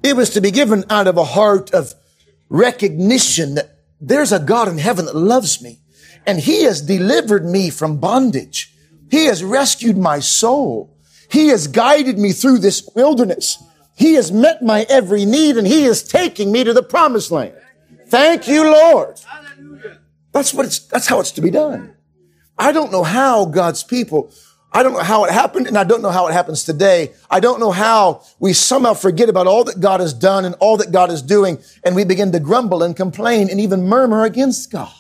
It 0.03 0.17
was 0.17 0.29
to 0.35 0.43
be 0.43 0.51
given 0.51 0.85
out 0.91 1.07
of 1.07 1.17
a 1.17 1.25
heart 1.25 1.73
of 1.73 1.95
recognition 2.51 3.55
that 3.55 3.71
there's 4.03 4.33
a 4.33 4.39
God 4.39 4.69
in 4.69 4.77
heaven 4.77 5.07
that 5.07 5.17
loves 5.17 5.63
me 5.63 5.81
and 6.27 6.41
he 6.41 6.65
has 6.65 6.83
delivered 6.83 7.47
me 7.47 7.71
from 7.71 7.97
bondage. 7.97 8.75
He 9.11 9.25
has 9.25 9.43
rescued 9.43 9.97
my 9.97 10.19
soul. 10.19 10.93
He 11.31 11.49
has 11.49 11.67
guided 11.67 12.19
me 12.19 12.33
through 12.33 12.59
this 12.59 12.89
wilderness. 12.95 13.63
He 13.97 14.15
has 14.15 14.31
met 14.31 14.63
my 14.63 14.87
every 14.89 15.25
need 15.25 15.57
and 15.57 15.67
he 15.67 15.85
is 15.85 16.03
taking 16.03 16.53
me 16.53 16.65
to 16.65 16.73
the 16.73 16.83
promised 16.83 17.31
land. 17.31 17.55
Thank 18.09 18.47
you, 18.47 18.71
Lord. 18.71 19.21
That's 20.33 20.53
what 20.53 20.67
it's, 20.67 20.81
that's 20.81 21.07
how 21.07 21.21
it's 21.21 21.33
to 21.33 21.41
be 21.41 21.51
done. 21.51 21.95
I 22.59 22.73
don't 22.73 22.93
know 22.93 23.03
how 23.03 23.47
God's 23.47 23.83
people, 23.83 24.33
I 24.73 24.83
don't 24.83 24.93
know 24.93 25.01
how 25.01 25.25
it 25.25 25.31
happened 25.31 25.67
and 25.67 25.79
I 25.79 25.85
don't 25.85 26.03
know 26.03 26.11
how 26.11 26.27
it 26.29 26.33
happens 26.33 26.65
today. 26.65 27.13
I 27.31 27.41
don't 27.41 27.61
know 27.61 27.71
how 27.71 28.23
we 28.39 28.53
somehow 28.53 28.93
forget 28.93 29.31
about 29.31 29.47
all 29.47 29.65
that 29.65 29.81
God 29.81 30.01
has 30.01 30.13
done 30.13 30.45
and 30.45 30.55
all 30.57 30.77
that 30.77 30.93
God 30.93 31.11
is 31.11 31.23
doing 31.23 31.59
and 31.83 31.97
we 31.97 32.05
begin 32.05 32.33
to 32.33 32.41
grumble 32.41 32.83
and 32.83 32.95
complain 32.95 33.49
and 33.49 33.59
even 33.59 33.89
murmur 33.89 34.25
against 34.25 34.71
God. 34.71 34.93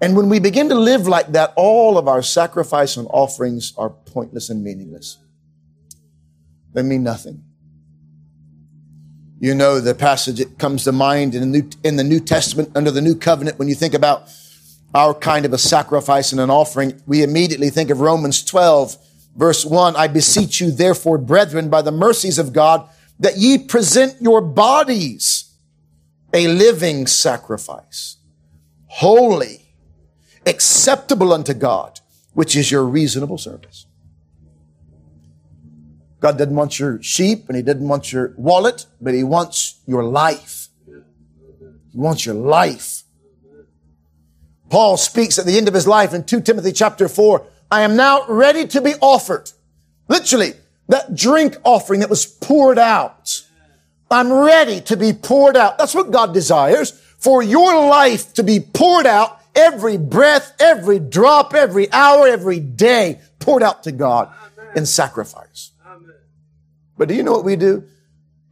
And 0.00 0.16
when 0.16 0.28
we 0.28 0.38
begin 0.38 0.68
to 0.68 0.74
live 0.74 1.08
like 1.08 1.32
that, 1.32 1.52
all 1.56 1.96
of 1.96 2.06
our 2.06 2.22
sacrifice 2.22 2.96
and 2.96 3.06
offerings 3.10 3.72
are 3.78 3.90
pointless 3.90 4.50
and 4.50 4.62
meaningless. 4.62 5.18
They 6.74 6.82
mean 6.82 7.02
nothing. 7.02 7.42
You 9.38 9.54
know 9.54 9.80
the 9.80 9.94
passage 9.94 10.38
that 10.38 10.58
comes 10.58 10.84
to 10.84 10.92
mind 10.92 11.34
in 11.34 11.40
the, 11.40 11.60
New, 11.60 11.70
in 11.82 11.96
the 11.96 12.04
New 12.04 12.20
Testament 12.20 12.70
under 12.74 12.90
the 12.90 13.00
New 13.00 13.14
Covenant 13.14 13.58
when 13.58 13.68
you 13.68 13.74
think 13.74 13.94
about 13.94 14.28
our 14.94 15.14
kind 15.14 15.44
of 15.44 15.52
a 15.52 15.58
sacrifice 15.58 16.32
and 16.32 16.40
an 16.40 16.50
offering, 16.50 17.00
we 17.06 17.22
immediately 17.22 17.70
think 17.70 17.90
of 17.90 18.00
Romans 18.00 18.42
12 18.42 18.96
verse 19.36 19.64
1. 19.64 19.94
I 19.96 20.08
beseech 20.08 20.60
you 20.60 20.70
therefore, 20.70 21.18
brethren, 21.18 21.68
by 21.68 21.82
the 21.82 21.92
mercies 21.92 22.38
of 22.38 22.52
God, 22.52 22.88
that 23.20 23.36
ye 23.36 23.58
present 23.58 24.20
your 24.20 24.40
bodies 24.40 25.54
a 26.32 26.48
living 26.48 27.06
sacrifice, 27.06 28.16
holy, 28.86 29.65
acceptable 30.46 31.32
unto 31.32 31.52
God, 31.52 32.00
which 32.34 32.56
is 32.56 32.70
your 32.70 32.84
reasonable 32.84 33.38
service. 33.38 33.86
God 36.20 36.38
didn't 36.38 36.56
want 36.56 36.78
your 36.78 37.02
sheep 37.02 37.44
and 37.48 37.56
he 37.56 37.62
didn't 37.62 37.88
want 37.88 38.12
your 38.12 38.32
wallet, 38.36 38.86
but 39.00 39.12
he 39.12 39.22
wants 39.22 39.80
your 39.86 40.04
life. 40.04 40.68
He 40.86 41.98
wants 41.98 42.24
your 42.24 42.34
life. 42.34 43.02
Paul 44.70 44.96
speaks 44.96 45.38
at 45.38 45.46
the 45.46 45.56
end 45.56 45.68
of 45.68 45.74
his 45.74 45.86
life 45.86 46.12
in 46.14 46.24
2 46.24 46.40
Timothy 46.40 46.72
chapter 46.72 47.08
4, 47.08 47.46
I 47.70 47.82
am 47.82 47.96
now 47.96 48.26
ready 48.28 48.66
to 48.68 48.80
be 48.80 48.94
offered. 49.00 49.50
Literally, 50.08 50.54
that 50.88 51.14
drink 51.14 51.56
offering 51.64 52.00
that 52.00 52.10
was 52.10 52.26
poured 52.26 52.78
out. 52.78 53.42
I'm 54.10 54.32
ready 54.32 54.80
to 54.82 54.96
be 54.96 55.12
poured 55.12 55.56
out. 55.56 55.78
That's 55.78 55.94
what 55.94 56.10
God 56.10 56.32
desires 56.32 56.92
for 57.18 57.42
your 57.42 57.88
life 57.88 58.34
to 58.34 58.42
be 58.42 58.60
poured 58.60 59.06
out 59.06 59.40
every 59.56 59.96
breath, 59.96 60.54
every 60.60 60.98
drop, 60.98 61.54
every 61.54 61.90
hour, 61.90 62.28
every 62.28 62.60
day 62.60 63.20
poured 63.38 63.62
out 63.62 63.82
to 63.84 63.92
God 63.92 64.32
in 64.76 64.86
sacrifice. 64.86 65.72
Amen. 65.84 66.14
But 66.96 67.08
do 67.08 67.14
you 67.14 67.22
know 67.22 67.32
what 67.32 67.44
we 67.44 67.56
do? 67.56 67.84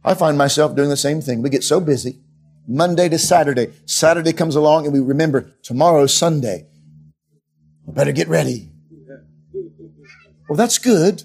I 0.03 0.13
find 0.13 0.37
myself 0.37 0.75
doing 0.75 0.89
the 0.89 0.97
same 0.97 1.21
thing. 1.21 1.41
We 1.41 1.49
get 1.49 1.63
so 1.63 1.79
busy. 1.79 2.19
Monday 2.67 3.09
to 3.09 3.19
Saturday. 3.19 3.71
Saturday 3.85 4.33
comes 4.33 4.55
along 4.55 4.85
and 4.85 4.93
we 4.93 4.99
remember 4.99 5.51
tomorrow's 5.61 6.13
Sunday. 6.13 6.65
I 7.87 7.91
better 7.91 8.11
get 8.11 8.27
ready. 8.27 8.71
Well, 10.49 10.57
that's 10.57 10.77
good. 10.77 11.23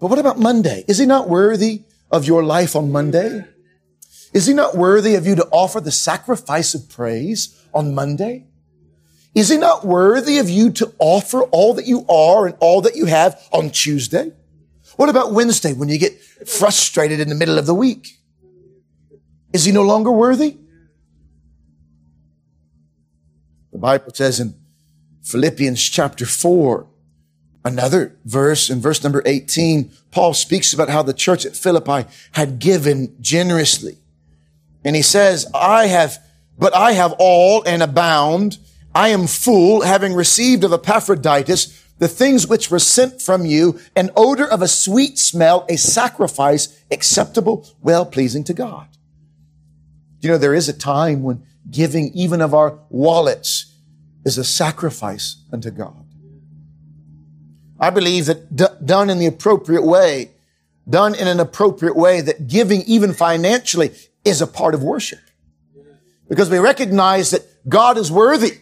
But 0.00 0.08
what 0.08 0.18
about 0.18 0.38
Monday? 0.38 0.84
Is 0.88 0.98
he 0.98 1.06
not 1.06 1.28
worthy 1.28 1.82
of 2.10 2.26
your 2.26 2.42
life 2.42 2.74
on 2.74 2.90
Monday? 2.90 3.44
Is 4.32 4.46
he 4.46 4.54
not 4.54 4.76
worthy 4.76 5.14
of 5.14 5.26
you 5.26 5.36
to 5.36 5.46
offer 5.50 5.80
the 5.80 5.92
sacrifice 5.92 6.74
of 6.74 6.88
praise 6.88 7.60
on 7.72 7.94
Monday? 7.94 8.46
Is 9.34 9.48
he 9.48 9.56
not 9.56 9.84
worthy 9.84 10.38
of 10.38 10.50
you 10.50 10.70
to 10.72 10.92
offer 10.98 11.42
all 11.44 11.74
that 11.74 11.86
you 11.86 12.06
are 12.06 12.46
and 12.46 12.56
all 12.60 12.82
that 12.82 12.96
you 12.96 13.06
have 13.06 13.40
on 13.52 13.70
Tuesday? 13.70 14.32
What 14.96 15.08
about 15.08 15.32
Wednesday 15.32 15.72
when 15.72 15.88
you 15.88 15.98
get 15.98 16.20
frustrated 16.46 17.18
in 17.18 17.28
the 17.28 17.34
middle 17.34 17.58
of 17.58 17.66
the 17.66 17.74
week? 17.74 18.18
Is 19.52 19.64
he 19.64 19.72
no 19.72 19.82
longer 19.82 20.10
worthy? 20.10 20.56
The 23.72 23.78
Bible 23.78 24.12
says 24.12 24.38
in 24.38 24.54
Philippians 25.22 25.82
chapter 25.82 26.26
4, 26.26 26.86
another 27.64 28.16
verse 28.24 28.68
in 28.68 28.80
verse 28.80 29.02
number 29.02 29.22
18, 29.24 29.90
Paul 30.10 30.34
speaks 30.34 30.74
about 30.74 30.90
how 30.90 31.02
the 31.02 31.14
church 31.14 31.46
at 31.46 31.56
Philippi 31.56 32.08
had 32.32 32.58
given 32.58 33.16
generously. 33.20 33.98
And 34.84 34.94
he 34.94 35.02
says, 35.02 35.46
I 35.54 35.86
have, 35.86 36.18
but 36.58 36.74
I 36.74 36.92
have 36.92 37.14
all 37.18 37.62
and 37.62 37.82
abound. 37.82 38.58
I 38.94 39.08
am 39.08 39.26
full, 39.26 39.82
having 39.82 40.14
received 40.14 40.64
of 40.64 40.72
Epaphroditus 40.72 41.82
the 41.98 42.08
things 42.08 42.48
which 42.48 42.70
were 42.70 42.80
sent 42.80 43.22
from 43.22 43.46
you, 43.46 43.78
an 43.94 44.10
odor 44.16 44.44
of 44.46 44.60
a 44.60 44.66
sweet 44.66 45.18
smell, 45.18 45.64
a 45.68 45.76
sacrifice 45.76 46.82
acceptable, 46.90 47.68
well 47.80 48.04
pleasing 48.04 48.42
to 48.44 48.54
God. 48.54 48.88
You 50.20 50.30
know, 50.30 50.38
there 50.38 50.54
is 50.54 50.68
a 50.68 50.72
time 50.72 51.22
when 51.22 51.44
giving 51.70 52.10
even 52.12 52.40
of 52.40 52.54
our 52.54 52.80
wallets 52.90 53.72
is 54.24 54.36
a 54.36 54.44
sacrifice 54.44 55.36
unto 55.52 55.70
God. 55.70 56.04
I 57.78 57.90
believe 57.90 58.26
that 58.26 58.54
d- 58.54 58.64
done 58.84 59.10
in 59.10 59.18
the 59.18 59.26
appropriate 59.26 59.82
way, 59.82 60.32
done 60.88 61.14
in 61.14 61.28
an 61.28 61.40
appropriate 61.40 61.96
way, 61.96 62.20
that 62.20 62.46
giving 62.46 62.82
even 62.82 63.12
financially 63.14 63.90
is 64.24 64.40
a 64.40 64.46
part 64.46 64.74
of 64.74 64.82
worship. 64.82 65.20
Because 66.28 66.50
we 66.50 66.58
recognize 66.58 67.30
that 67.30 67.42
God 67.68 67.98
is 67.98 68.10
worthy. 68.10 68.58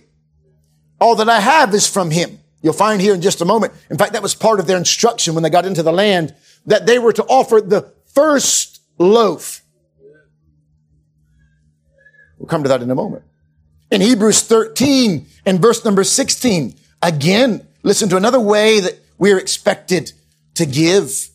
All 1.01 1.17
that 1.17 1.29
I 1.29 1.41
have 1.41 1.75
is 1.75 1.87
from 1.87 2.11
Him. 2.11 2.39
You'll 2.63 2.75
find 2.75 3.01
here 3.01 3.15
in 3.15 3.23
just 3.23 3.41
a 3.41 3.45
moment. 3.45 3.73
In 3.91 3.97
fact, 3.97 4.13
that 4.13 4.23
was 4.23 4.35
part 4.35 4.61
of 4.61 4.67
their 4.67 4.77
instruction 4.77 5.35
when 5.35 5.43
they 5.43 5.51
got 5.51 5.65
into 5.65 5.83
the 5.83 5.93
land 5.93 6.35
that 6.67 6.87
they 6.87 6.99
were 6.99 7.13
to 7.15 7.25
offer 7.25 7.61
the 7.61 7.91
first 8.15 8.83
loaf. 8.99 9.63
We'll 12.39 12.49
come 12.49 12.63
to 12.63 12.69
that 12.69 12.83
in 12.83 12.91
a 12.91 12.95
moment. 12.95 13.25
In 13.91 14.01
Hebrews 14.01 14.43
13 14.43 15.27
and 15.47 15.61
verse 15.61 15.85
number 15.85 16.05
16, 16.05 16.75
again, 17.03 17.67
listen 17.83 18.09
to 18.11 18.17
another 18.17 18.41
way 18.41 18.81
that 18.81 18.99
we're 19.19 19.39
expected 19.39 20.13
to 20.55 20.67
give, 20.67 21.29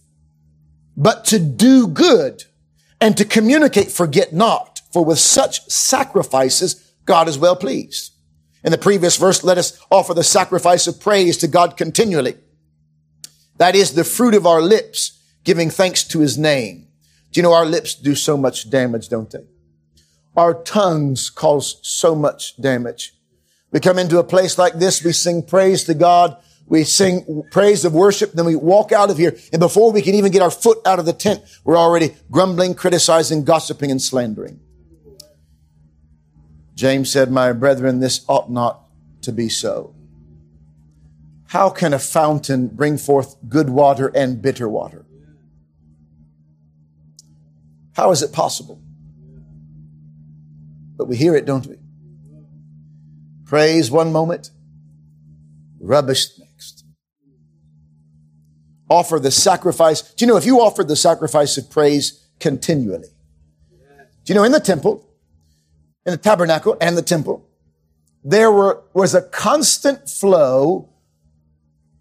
but 0.96 1.26
to 1.26 1.40
do 1.40 1.88
good 1.88 2.44
and 3.02 3.18
to 3.18 3.26
communicate, 3.26 3.92
forget 3.92 4.32
not, 4.32 4.82
for 4.92 5.04
with 5.04 5.20
such 5.20 5.66
sacrifices, 5.68 6.92
God 7.06 7.28
is 7.28 7.38
well 7.38 7.56
pleased. 7.56 8.15
In 8.66 8.72
the 8.72 8.80
previous 8.80 9.16
verse, 9.18 9.44
let 9.44 9.60
us 9.60 9.80
offer 9.92 10.16
the 10.16 10.24
sacrifice 10.24 10.88
of 10.88 11.00
praise 11.00 11.38
to 11.38 11.48
God 11.48 11.78
continually. 11.78 12.36
That 13.58 13.76
is 13.76 13.94
the 13.94 14.04
fruit 14.04 14.34
of 14.34 14.48
our 14.48 14.60
lips, 14.60 15.22
giving 15.44 15.70
thanks 15.70 16.04
to 16.06 16.20
his 16.20 16.36
name. 16.36 16.88
Do 17.32 17.40
you 17.40 17.44
know 17.44 17.54
our 17.54 17.66
lips 17.66 17.94
do 17.94 18.16
so 18.16 18.36
much 18.36 18.72
damage, 18.72 19.08
don't 19.08 19.30
they? 19.30 19.46
Our 20.36 20.64
tongues 20.64 21.30
cause 21.30 21.80
so 21.84 22.16
much 22.16 22.58
damage. 22.60 23.14
We 23.72 23.80
come 23.80 24.00
into 24.00 24.18
a 24.18 24.24
place 24.24 24.58
like 24.58 24.74
this, 24.74 25.04
we 25.04 25.12
sing 25.12 25.44
praise 25.44 25.84
to 25.84 25.94
God, 25.94 26.36
we 26.66 26.86
sing 26.86 27.44
praise 27.52 27.86
of 27.86 27.94
worship, 27.94 28.32
then 28.32 28.46
we 28.46 28.56
walk 28.56 28.92
out 28.92 29.12
of 29.12 29.20
here. 29.20 29.38
And 29.54 29.60
before 29.60 29.92
we 29.92 30.02
can 30.02 30.16
even 30.16 30.32
get 30.32 30.42
our 30.42 30.50
foot 30.50 30.80
out 30.88 30.98
of 30.98 31.06
the 31.06 31.14
tent, 31.14 31.44
we're 31.64 31.78
already 31.78 32.16
grumbling, 32.32 32.74
criticizing, 32.74 33.44
gossiping, 33.44 33.92
and 33.92 34.02
slandering. 34.02 34.60
James 36.76 37.12
said, 37.12 37.32
My 37.32 37.54
brethren, 37.54 38.00
this 38.00 38.24
ought 38.28 38.52
not 38.52 38.82
to 39.22 39.32
be 39.32 39.50
so. 39.50 39.96
How 41.48 41.70
can 41.70 41.94
a 41.94 42.00
fountain 42.00 42.68
bring 42.68 42.98
forth 42.98 43.38
good 43.48 43.70
water 43.70 44.12
and 44.14 44.42
bitter 44.42 44.68
water? 44.68 45.06
How 47.96 48.12
is 48.12 48.22
it 48.22 48.34
possible? 48.34 48.82
But 50.98 51.06
we 51.06 51.16
hear 51.16 51.36
it, 51.36 51.46
don't 51.46 51.66
we? 51.66 51.78
Praise 53.46 53.90
one 53.90 54.12
moment, 54.12 54.52
rubbish 55.80 56.28
next. 56.40 56.84
offer 58.90 59.20
the 59.20 59.32
sacrifice. 59.32 60.02
Do 60.02 60.26
you 60.26 60.32
know 60.32 60.38
if 60.38 60.46
you 60.46 60.60
offered 60.60 60.88
the 60.88 60.96
sacrifice 60.96 61.58
of 61.58 61.70
praise 61.70 62.28
continually? 62.40 63.08
Do 64.26 64.34
you 64.34 64.36
know 64.36 64.44
in 64.44 64.52
the 64.52 64.60
temple, 64.60 65.08
in 66.06 66.12
the 66.12 66.18
tabernacle 66.18 66.78
and 66.80 66.98
the 66.98 67.02
temple, 67.02 67.48
there 68.24 68.52
were, 68.52 68.84
was 68.94 69.14
a 69.14 69.22
constant 69.22 70.10
flow 70.10 70.90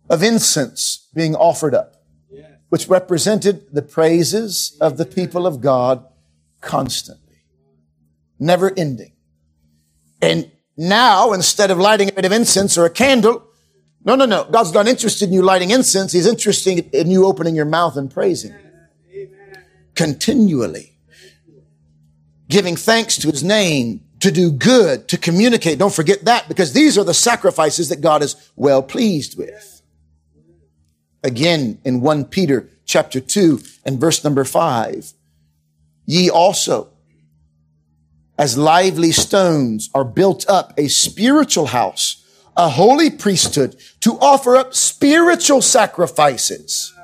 of 0.09 0.23
incense 0.23 1.09
being 1.15 1.35
offered 1.35 1.75
up, 1.75 2.03
which 2.69 2.89
represented 2.89 3.67
the 3.73 3.83
praises 3.83 4.77
of 4.81 4.97
the 4.97 5.07
people 5.07 5.47
of 5.47 5.61
God 5.61 6.05
constantly, 6.61 7.45
never 8.39 8.73
ending. 8.77 9.13
And 10.21 10.51
now, 10.77 11.33
instead 11.33 11.71
of 11.71 11.79
lighting 11.79 12.09
a 12.09 12.13
bit 12.13 12.25
of 12.25 12.33
incense 12.33 12.77
or 12.77 12.85
a 12.85 12.91
candle, 12.91 13.45
no, 14.05 14.17
no, 14.17 14.27
no. 14.27 14.45
God's 14.45 14.73
not 14.75 14.87
interested 14.87 15.29
in 15.29 15.35
you 15.35 15.43
lighting 15.43 15.71
incense. 15.71 16.13
He's 16.13 16.27
interested 16.27 16.95
in 16.95 17.11
you 17.11 17.25
opening 17.25 17.55
your 17.55 17.65
mouth 17.65 17.97
and 17.97 18.11
praising. 18.11 18.55
Continually. 19.95 20.94
Giving 22.49 22.77
thanks 22.77 23.17
to 23.19 23.31
his 23.31 23.43
name, 23.43 24.03
to 24.21 24.31
do 24.31 24.51
good, 24.51 25.09
to 25.09 25.19
communicate. 25.19 25.79
Don't 25.79 25.95
forget 25.95 26.25
that 26.25 26.49
because 26.49 26.73
these 26.73 26.97
are 26.99 27.05
the 27.05 27.15
sacrifices 27.15 27.89
that 27.89 28.01
God 28.01 28.23
is 28.23 28.37
well 28.57 28.83
pleased 28.83 29.37
with. 29.37 29.83
Again, 31.23 31.79
in 31.85 32.01
1 32.01 32.27
Peter 32.27 32.69
chapter 32.85 33.21
2 33.21 33.61
and 33.85 33.99
verse 33.99 34.23
number 34.25 34.45
5, 34.45 35.13
ye 36.07 36.29
also, 36.29 36.89
as 38.39 38.59
lively 38.59 39.13
stones, 39.13 39.89
are 39.95 40.05
built 40.05 40.45
up 40.49 40.75
a 40.77 40.89
spiritual 40.89 41.67
house 41.67 42.25
a 42.57 42.69
holy 42.69 43.11
priesthood 43.11 43.77
to 44.01 44.19
offer 44.21 44.57
up 44.57 44.75
spiritual 44.75 45.61
sacrifices, 45.61 46.95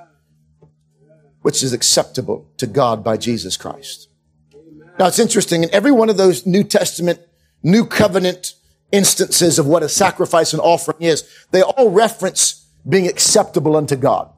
which 1.42 1.62
is 1.62 1.72
acceptable 1.72 2.48
to 2.56 2.66
God 2.66 3.02
by 3.02 3.16
Jesus 3.16 3.56
Christ. 3.56 4.08
Now 5.00 5.06
it's 5.06 5.18
interesting. 5.18 5.64
In 5.64 5.70
every 5.72 5.92
one 5.92 6.10
of 6.10 6.18
those 6.18 6.44
New 6.44 6.62
Testament, 6.62 7.20
New 7.62 7.86
Covenant 7.86 8.52
instances 8.92 9.58
of 9.58 9.66
what 9.66 9.82
a 9.82 9.88
sacrifice 9.88 10.52
and 10.52 10.60
offering 10.60 10.98
is, 11.00 11.26
they 11.52 11.62
all 11.62 11.90
reference 11.90 12.66
being 12.86 13.06
acceptable 13.08 13.76
unto 13.76 13.96
God. 13.96 14.30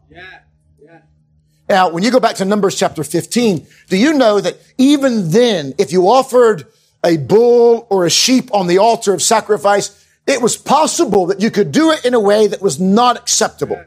Now, 1.69 1.91
when 1.91 2.05
you 2.05 2.13
go 2.13 2.21
back 2.21 2.37
to 2.37 2.45
Numbers 2.45 2.79
chapter 2.79 3.03
15, 3.03 3.67
do 3.89 3.97
you 3.97 4.13
know 4.13 4.41
that 4.41 4.57
even 4.79 5.33
then, 5.33 5.75
if 5.79 5.91
you 5.91 6.09
offered 6.09 6.67
a 7.05 7.17
bull 7.17 7.89
or 7.91 8.07
a 8.07 8.11
sheep 8.11 8.55
on 8.55 8.69
the 8.69 8.79
altar 8.79 9.13
of 9.13 9.21
sacrifice, 9.21 10.07
it 10.29 10.41
was 10.41 10.57
possible 10.57 11.27
that 11.27 11.41
you 11.41 11.51
could 11.51 11.73
do 11.73 11.91
it 11.91 12.05
in 12.05 12.15
a 12.15 12.21
way 12.21 12.47
that 12.47 12.63
was 12.63 12.79
not 12.79 13.17
acceptable. 13.17 13.85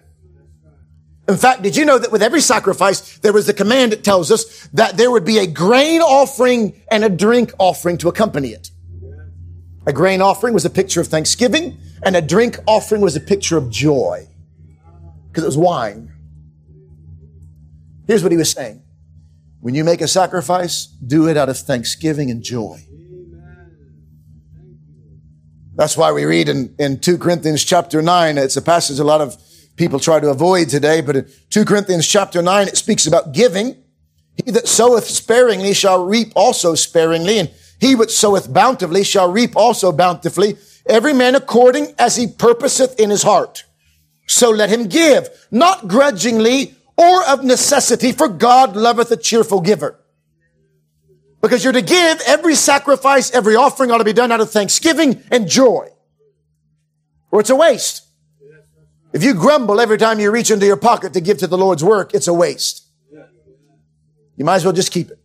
In 1.27 1.37
fact, 1.37 1.63
did 1.63 1.75
you 1.75 1.85
know 1.85 1.97
that 1.97 2.11
with 2.11 2.21
every 2.21 2.41
sacrifice, 2.41 3.17
there 3.19 3.33
was 3.33 3.49
a 3.49 3.53
command 3.53 3.91
that 3.91 4.03
tells 4.03 4.31
us 4.31 4.67
that 4.73 4.95
there 4.95 5.09
would 5.09 5.25
be 5.25 5.39
a 5.39 5.47
grain 5.47 6.01
offering 6.01 6.79
and 6.91 7.03
a 7.03 7.09
drink 7.09 7.51
offering 7.57 7.97
to 7.99 8.09
accompany 8.09 8.49
it. 8.49 8.69
A 9.87 9.93
grain 9.93 10.21
offering 10.21 10.53
was 10.53 10.65
a 10.65 10.69
picture 10.69 11.01
of 11.01 11.07
thanksgiving 11.07 11.77
and 12.03 12.15
a 12.15 12.21
drink 12.21 12.59
offering 12.67 13.01
was 13.01 13.15
a 13.15 13.19
picture 13.19 13.57
of 13.57 13.71
joy 13.71 14.27
because 15.27 15.43
it 15.43 15.47
was 15.47 15.57
wine. 15.57 16.11
Here's 18.07 18.21
what 18.21 18.31
he 18.31 18.37
was 18.37 18.51
saying. 18.51 18.83
When 19.61 19.73
you 19.73 19.83
make 19.83 20.01
a 20.01 20.07
sacrifice, 20.07 20.85
do 20.85 21.27
it 21.27 21.37
out 21.37 21.49
of 21.49 21.57
thanksgiving 21.57 22.29
and 22.29 22.43
joy. 22.43 22.85
That's 25.75 25.97
why 25.97 26.11
we 26.11 26.23
read 26.23 26.49
in, 26.49 26.75
in 26.77 26.99
2 26.99 27.17
Corinthians 27.17 27.63
chapter 27.63 28.01
9, 28.01 28.37
it's 28.37 28.55
a 28.55 28.61
passage 28.61 28.99
a 28.99 29.03
lot 29.03 29.21
of 29.21 29.35
people 29.75 29.99
try 29.99 30.19
to 30.19 30.29
avoid 30.29 30.69
today, 30.69 31.01
but 31.01 31.15
in 31.15 31.29
2 31.49 31.65
Corinthians 31.65 32.07
chapter 32.07 32.41
9, 32.41 32.67
it 32.67 32.77
speaks 32.77 33.07
about 33.07 33.33
giving. 33.33 33.75
He 34.43 34.51
that 34.51 34.67
soweth 34.67 35.05
sparingly 35.05 35.73
shall 35.73 36.05
reap 36.05 36.31
also 36.35 36.75
sparingly, 36.75 37.39
and 37.39 37.51
he 37.79 37.95
which 37.95 38.11
soweth 38.11 38.51
bountifully 38.51 39.03
shall 39.03 39.31
reap 39.31 39.55
also 39.55 39.91
bountifully. 39.91 40.57
Every 40.87 41.13
man 41.13 41.35
according 41.35 41.93
as 41.97 42.15
he 42.15 42.27
purposeth 42.27 42.99
in 42.99 43.09
his 43.09 43.23
heart. 43.23 43.63
So 44.27 44.49
let 44.49 44.69
him 44.69 44.87
give, 44.87 45.29
not 45.51 45.87
grudgingly 45.87 46.75
or 46.97 47.25
of 47.27 47.43
necessity, 47.43 48.11
for 48.11 48.27
God 48.27 48.75
loveth 48.75 49.11
a 49.11 49.17
cheerful 49.17 49.61
giver. 49.61 49.99
Because 51.41 51.63
you're 51.63 51.73
to 51.73 51.81
give 51.81 52.21
every 52.25 52.55
sacrifice, 52.55 53.31
every 53.31 53.55
offering 53.55 53.91
ought 53.91 53.99
to 53.99 54.03
be 54.03 54.13
done 54.13 54.31
out 54.31 54.41
of 54.41 54.49
thanksgiving 54.49 55.21
and 55.29 55.47
joy. 55.47 55.89
Or 57.29 57.41
it's 57.41 57.49
a 57.49 57.55
waste. 57.55 58.04
If 59.15 59.23
you 59.23 59.33
grumble 59.33 59.79
every 59.79 59.97
time 59.97 60.19
you 60.19 60.29
reach 60.29 60.51
into 60.51 60.65
your 60.65 60.75
pocket 60.75 61.13
to 61.13 61.21
give 61.21 61.37
to 61.37 61.47
the 61.47 61.57
Lord's 61.57 61.81
work, 61.81 62.13
it's 62.13 62.27
a 62.27 62.33
waste. 62.33 62.85
You 64.35 64.43
might 64.43 64.55
as 64.55 64.65
well 64.65 64.73
just 64.73 64.91
keep 64.91 65.09
it. 65.09 65.17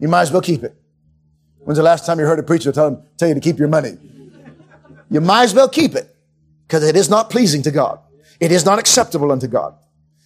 You 0.00 0.08
might 0.08 0.22
as 0.22 0.32
well 0.32 0.40
keep 0.40 0.62
it. 0.64 0.74
When's 1.58 1.76
the 1.76 1.82
last 1.82 2.06
time 2.06 2.18
you 2.18 2.24
heard 2.24 2.38
a 2.38 2.42
preacher 2.42 2.72
tell, 2.72 2.88
him, 2.88 3.02
tell 3.18 3.28
you 3.28 3.34
to 3.34 3.40
keep 3.40 3.58
your 3.58 3.68
money? 3.68 3.98
You 5.10 5.20
might 5.20 5.42
as 5.42 5.52
well 5.52 5.68
keep 5.68 5.94
it 5.94 6.16
because 6.66 6.82
it 6.82 6.96
is 6.96 7.10
not 7.10 7.28
pleasing 7.28 7.62
to 7.64 7.70
God. 7.70 8.00
It 8.40 8.52
is 8.52 8.64
not 8.64 8.78
acceptable 8.78 9.30
unto 9.30 9.46
God. 9.46 9.74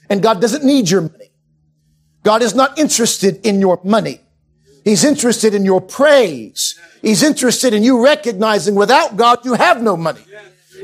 And 0.08 0.22
God 0.22 0.40
doesn't 0.40 0.62
need 0.62 0.88
your 0.88 1.00
money. 1.00 1.32
God 2.22 2.42
is 2.42 2.54
not 2.54 2.78
interested 2.78 3.44
in 3.44 3.58
your 3.58 3.80
money. 3.82 4.20
He's 4.84 5.02
interested 5.02 5.52
in 5.52 5.64
your 5.64 5.80
praise. 5.80 6.78
He's 7.02 7.24
interested 7.24 7.74
in 7.74 7.82
you 7.82 8.04
recognizing 8.04 8.76
without 8.76 9.16
God 9.16 9.44
you 9.44 9.54
have 9.54 9.82
no 9.82 9.96
money. 9.96 10.20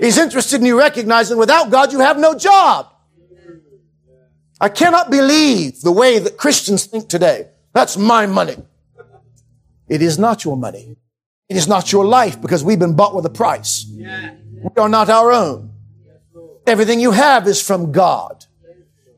He's 0.03 0.19
interested 0.19 0.61
in 0.61 0.67
you 0.67 0.77
recognizing 0.77 1.39
without 1.39 1.71
God 1.71 1.93
you 1.93 2.01
have 2.01 2.19
no 2.19 2.35
job. 2.35 2.89
I 4.61 4.69
cannot 4.69 5.13
believe 5.13 5.81
the 5.81 5.93
way 5.93 6.19
that 6.19 6.37
Christians 6.37 6.87
think 6.87 7.09
today. 7.09 7.51
That's 7.73 7.97
my 7.97 8.27
money. 8.27 8.57
It 9.89 10.03
is 10.03 10.19
not 10.19 10.45
your 10.45 10.57
money. 10.57 10.97
It 11.49 11.57
is 11.57 11.69
not 11.69 11.93
your 11.93 12.05
life 12.05 12.41
because 12.43 12.65
we've 12.65 12.81
been 12.81 12.97
bought 12.97 13.15
with 13.15 13.25
a 13.27 13.31
price. 13.31 13.87
We 13.97 14.71
are 14.77 14.89
not 14.89 15.09
our 15.09 15.31
own. 15.31 15.71
Everything 16.67 16.99
you 16.99 17.13
have 17.13 17.47
is 17.47 17.63
from 17.63 17.93
God. 17.93 18.45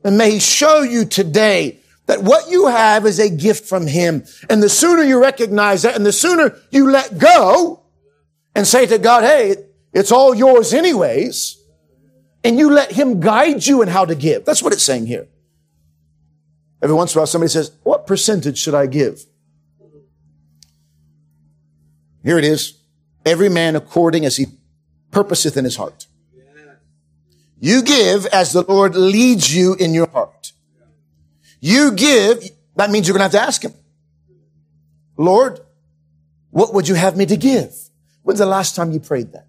And 0.03 0.19
may 0.19 0.31
He 0.33 0.39
show 0.39 0.83
you 0.83 1.05
today 1.05 1.79
that 2.05 2.21
what 2.21 2.51
you 2.51 2.67
have 2.67 3.07
is 3.07 3.17
a 3.17 3.29
gift 3.29 3.65
from 3.65 3.87
Him. 3.87 4.23
And 4.51 4.61
the 4.61 4.69
sooner 4.69 5.01
you 5.01 5.19
recognize 5.19 5.81
that 5.81 5.95
and 5.95 6.05
the 6.05 6.11
sooner 6.11 6.55
you 6.69 6.91
let 6.91 7.17
go 7.17 7.81
and 8.53 8.67
say 8.67 8.85
to 8.85 8.99
God, 8.99 9.23
hey, 9.23 9.55
it's 9.95 10.11
all 10.11 10.35
yours 10.35 10.73
anyways, 10.73 11.57
and 12.43 12.59
you 12.59 12.69
let 12.69 12.91
him 12.91 13.21
guide 13.21 13.65
you 13.65 13.81
in 13.81 13.87
how 13.87 14.03
to 14.03 14.13
give. 14.13 14.43
That's 14.43 14.61
what 14.61 14.73
it's 14.73 14.83
saying 14.83 15.07
here. 15.07 15.27
Every 16.81 16.95
once 16.95 17.13
in 17.13 17.17
a 17.17 17.21
while, 17.21 17.27
somebody 17.27 17.49
says, 17.49 17.71
what 17.83 18.05
percentage 18.05 18.57
should 18.57 18.75
I 18.75 18.87
give? 18.87 19.25
Here 22.23 22.37
it 22.37 22.43
is. 22.43 22.77
Every 23.25 23.49
man 23.49 23.75
according 23.75 24.25
as 24.25 24.35
he 24.35 24.47
purposeth 25.11 25.55
in 25.55 25.63
his 25.63 25.77
heart. 25.77 26.07
You 27.59 27.81
give 27.81 28.25
as 28.27 28.51
the 28.51 28.63
Lord 28.63 28.95
leads 28.95 29.55
you 29.55 29.75
in 29.75 29.93
your 29.93 30.09
heart. 30.09 30.51
You 31.61 31.93
give, 31.93 32.43
that 32.75 32.91
means 32.91 33.07
you're 33.07 33.17
going 33.17 33.29
to 33.29 33.37
have 33.37 33.43
to 33.43 33.47
ask 33.47 33.63
him. 33.63 33.73
Lord, 35.17 35.61
what 36.51 36.73
would 36.73 36.89
you 36.89 36.95
have 36.95 37.15
me 37.15 37.25
to 37.27 37.37
give? 37.37 37.73
When's 38.23 38.39
the 38.39 38.45
last 38.45 38.75
time 38.75 38.91
you 38.91 38.99
prayed 38.99 39.31
that? 39.31 39.44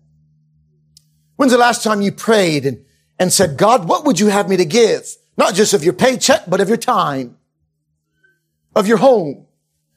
When's 1.36 1.52
the 1.52 1.58
last 1.58 1.82
time 1.84 2.00
you 2.00 2.12
prayed 2.12 2.66
and, 2.66 2.84
and 3.18 3.32
said, 3.32 3.56
God, 3.56 3.88
what 3.88 4.04
would 4.04 4.18
you 4.18 4.28
have 4.28 4.48
me 4.48 4.56
to 4.56 4.64
give? 4.64 5.06
Not 5.36 5.54
just 5.54 5.74
of 5.74 5.84
your 5.84 5.92
paycheck, 5.92 6.44
but 6.48 6.60
of 6.60 6.68
your 6.68 6.78
time, 6.78 7.36
of 8.74 8.86
your 8.86 8.96
home. 8.96 9.46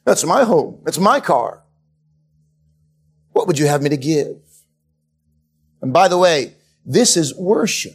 That's 0.04 0.24
my 0.24 0.44
home. 0.44 0.80
That's 0.84 0.98
my 0.98 1.20
car. 1.20 1.62
What 3.32 3.46
would 3.46 3.58
you 3.58 3.66
have 3.66 3.82
me 3.82 3.88
to 3.90 3.96
give? 3.96 4.36
And 5.80 5.92
by 5.92 6.08
the 6.08 6.18
way, 6.18 6.54
this 6.84 7.16
is 7.16 7.34
worship. 7.34 7.94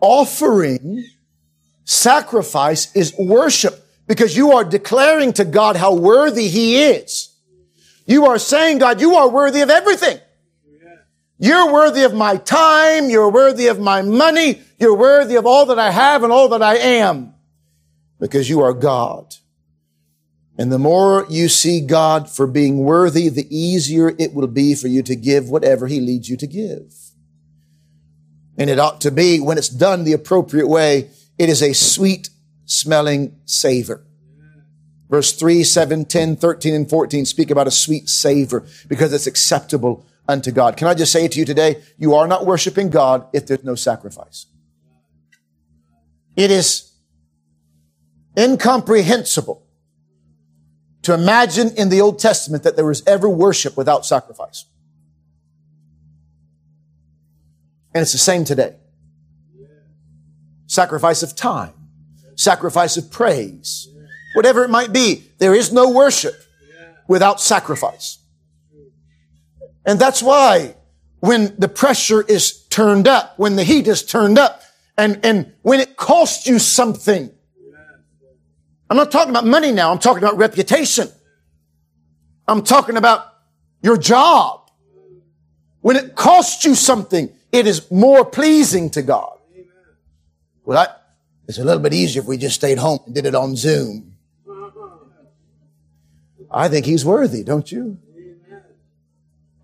Offering 0.00 1.04
sacrifice 1.84 2.94
is 2.94 3.16
worship 3.18 3.74
because 4.06 4.36
you 4.36 4.52
are 4.52 4.64
declaring 4.64 5.32
to 5.34 5.44
God 5.44 5.76
how 5.76 5.94
worthy 5.94 6.48
he 6.48 6.82
is. 6.82 7.34
You 8.06 8.26
are 8.26 8.38
saying, 8.38 8.78
God, 8.78 9.00
you 9.00 9.16
are 9.16 9.28
worthy 9.28 9.62
of 9.62 9.70
everything. 9.70 10.18
You're 11.38 11.72
worthy 11.72 12.02
of 12.02 12.14
my 12.14 12.36
time. 12.36 13.10
You're 13.10 13.30
worthy 13.30 13.66
of 13.66 13.78
my 13.78 14.02
money. 14.02 14.62
You're 14.78 14.96
worthy 14.96 15.36
of 15.36 15.46
all 15.46 15.66
that 15.66 15.78
I 15.78 15.90
have 15.90 16.22
and 16.22 16.32
all 16.32 16.48
that 16.50 16.62
I 16.62 16.76
am 16.76 17.34
because 18.18 18.48
you 18.48 18.62
are 18.62 18.72
God. 18.72 19.34
And 20.58 20.72
the 20.72 20.78
more 20.78 21.26
you 21.28 21.48
see 21.48 21.82
God 21.82 22.30
for 22.30 22.46
being 22.46 22.78
worthy, 22.78 23.28
the 23.28 23.46
easier 23.54 24.14
it 24.18 24.32
will 24.32 24.46
be 24.46 24.74
for 24.74 24.88
you 24.88 25.02
to 25.02 25.14
give 25.14 25.50
whatever 25.50 25.86
he 25.86 26.00
leads 26.00 26.30
you 26.30 26.36
to 26.38 26.46
give. 26.46 26.94
And 28.56 28.70
it 28.70 28.78
ought 28.78 29.02
to 29.02 29.10
be, 29.10 29.38
when 29.38 29.58
it's 29.58 29.68
done 29.68 30.04
the 30.04 30.14
appropriate 30.14 30.66
way, 30.66 31.10
it 31.36 31.50
is 31.50 31.62
a 31.62 31.74
sweet 31.74 32.30
smelling 32.64 33.38
savor. 33.44 34.02
Verse 35.10 35.32
3, 35.34 35.62
7, 35.62 36.06
10, 36.06 36.36
13, 36.36 36.74
and 36.74 36.88
14 36.88 37.26
speak 37.26 37.50
about 37.50 37.68
a 37.68 37.70
sweet 37.70 38.08
savor 38.08 38.66
because 38.88 39.12
it's 39.12 39.26
acceptable 39.26 40.06
unto 40.28 40.50
God. 40.50 40.76
Can 40.76 40.88
I 40.88 40.94
just 40.94 41.12
say 41.12 41.26
to 41.28 41.38
you 41.38 41.44
today, 41.44 41.82
you 41.98 42.14
are 42.14 42.26
not 42.26 42.46
worshiping 42.46 42.90
God 42.90 43.26
if 43.32 43.46
there's 43.46 43.64
no 43.64 43.74
sacrifice. 43.74 44.46
It 46.36 46.50
is 46.50 46.92
incomprehensible 48.38 49.66
to 51.02 51.14
imagine 51.14 51.70
in 51.76 51.88
the 51.88 52.00
Old 52.00 52.18
Testament 52.18 52.64
that 52.64 52.76
there 52.76 52.84
was 52.84 53.06
ever 53.06 53.28
worship 53.28 53.76
without 53.76 54.04
sacrifice. 54.04 54.64
And 57.94 58.02
it's 58.02 58.12
the 58.12 58.18
same 58.18 58.44
today. 58.44 58.76
Sacrifice 60.66 61.22
of 61.22 61.36
time, 61.36 61.72
sacrifice 62.34 62.96
of 62.96 63.10
praise, 63.10 63.88
whatever 64.34 64.64
it 64.64 64.68
might 64.68 64.92
be. 64.92 65.30
There 65.38 65.54
is 65.54 65.72
no 65.72 65.90
worship 65.90 66.34
without 67.08 67.40
sacrifice. 67.40 68.18
And 69.86 69.98
that's 69.98 70.22
why 70.22 70.74
when 71.20 71.54
the 71.58 71.68
pressure 71.68 72.20
is 72.20 72.64
turned 72.66 73.06
up, 73.08 73.38
when 73.38 73.56
the 73.56 73.64
heat 73.64 73.86
is 73.86 74.02
turned 74.04 74.36
up, 74.38 74.62
and, 74.98 75.24
and 75.24 75.52
when 75.62 75.80
it 75.80 75.96
costs 75.96 76.46
you 76.46 76.58
something, 76.58 77.30
I'm 78.90 78.96
not 78.96 79.10
talking 79.10 79.30
about 79.30 79.46
money 79.46 79.72
now. 79.72 79.90
I'm 79.92 79.98
talking 79.98 80.22
about 80.22 80.36
reputation. 80.36 81.08
I'm 82.46 82.62
talking 82.62 82.96
about 82.96 83.32
your 83.82 83.96
job. 83.96 84.70
When 85.80 85.96
it 85.96 86.14
costs 86.14 86.64
you 86.64 86.74
something, 86.74 87.32
it 87.52 87.66
is 87.66 87.90
more 87.90 88.24
pleasing 88.24 88.90
to 88.90 89.02
God. 89.02 89.38
Well, 90.64 90.78
I, 90.78 90.88
it's 91.48 91.58
a 91.58 91.64
little 91.64 91.82
bit 91.82 91.94
easier 91.94 92.22
if 92.22 92.28
we 92.28 92.36
just 92.36 92.56
stayed 92.56 92.78
home 92.78 92.98
and 93.06 93.14
did 93.14 93.26
it 93.26 93.34
on 93.34 93.54
Zoom. 93.54 94.16
I 96.50 96.68
think 96.68 96.86
he's 96.86 97.04
worthy, 97.04 97.42
don't 97.44 97.70
you? 97.70 97.98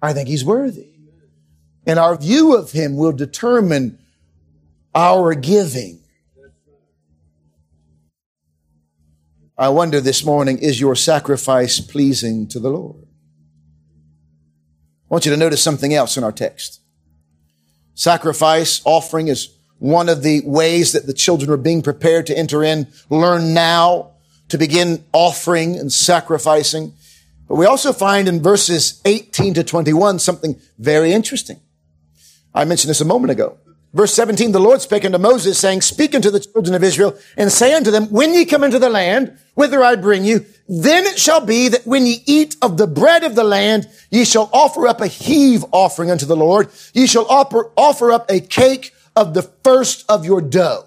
I 0.02 0.12
think 0.12 0.28
he's 0.28 0.44
worthy. 0.44 0.88
And 1.86 1.98
our 1.98 2.16
view 2.16 2.56
of 2.56 2.72
him 2.72 2.96
will 2.96 3.12
determine 3.12 3.98
our 4.94 5.34
giving. 5.34 6.00
I 9.56 9.68
wonder 9.68 10.00
this 10.00 10.24
morning, 10.24 10.58
is 10.58 10.80
your 10.80 10.96
sacrifice 10.96 11.80
pleasing 11.80 12.48
to 12.48 12.58
the 12.58 12.70
Lord? 12.70 13.04
I 13.04 15.14
want 15.14 15.24
you 15.24 15.30
to 15.30 15.36
notice 15.36 15.62
something 15.62 15.94
else 15.94 16.16
in 16.16 16.24
our 16.24 16.32
text. 16.32 16.80
Sacrifice, 17.94 18.80
offering 18.84 19.28
is 19.28 19.56
one 19.78 20.08
of 20.08 20.22
the 20.22 20.42
ways 20.44 20.92
that 20.92 21.06
the 21.06 21.12
children 21.12 21.50
are 21.50 21.56
being 21.56 21.82
prepared 21.82 22.26
to 22.26 22.36
enter 22.36 22.64
in. 22.64 22.88
Learn 23.10 23.52
now 23.52 24.12
to 24.48 24.58
begin 24.58 25.04
offering 25.12 25.76
and 25.76 25.92
sacrificing. 25.92 26.94
But 27.52 27.58
we 27.58 27.66
also 27.66 27.92
find 27.92 28.28
in 28.28 28.42
verses 28.42 29.02
18 29.04 29.52
to 29.52 29.62
21 29.62 30.20
something 30.20 30.58
very 30.78 31.12
interesting. 31.12 31.60
I 32.54 32.64
mentioned 32.64 32.88
this 32.88 33.02
a 33.02 33.04
moment 33.04 33.30
ago. 33.30 33.58
Verse 33.92 34.14
17, 34.14 34.52
the 34.52 34.58
Lord 34.58 34.80
spake 34.80 35.04
unto 35.04 35.18
Moses, 35.18 35.58
saying, 35.58 35.82
Speak 35.82 36.14
unto 36.14 36.30
the 36.30 36.40
children 36.40 36.74
of 36.74 36.82
Israel, 36.82 37.14
and 37.36 37.52
say 37.52 37.74
unto 37.74 37.90
them, 37.90 38.06
When 38.06 38.32
ye 38.32 38.46
come 38.46 38.64
into 38.64 38.78
the 38.78 38.88
land, 38.88 39.36
whither 39.52 39.84
I 39.84 39.96
bring 39.96 40.24
you, 40.24 40.46
then 40.66 41.04
it 41.04 41.18
shall 41.18 41.44
be 41.44 41.68
that 41.68 41.86
when 41.86 42.06
ye 42.06 42.22
eat 42.24 42.56
of 42.62 42.78
the 42.78 42.86
bread 42.86 43.22
of 43.22 43.34
the 43.34 43.44
land, 43.44 43.86
ye 44.10 44.24
shall 44.24 44.48
offer 44.50 44.88
up 44.88 45.02
a 45.02 45.06
heave 45.06 45.62
offering 45.72 46.10
unto 46.10 46.24
the 46.24 46.34
Lord. 46.34 46.70
Ye 46.94 47.06
shall 47.06 47.26
offer, 47.26 47.70
offer 47.76 48.12
up 48.12 48.30
a 48.30 48.40
cake 48.40 48.94
of 49.14 49.34
the 49.34 49.42
first 49.42 50.06
of 50.08 50.24
your 50.24 50.40
dough. 50.40 50.86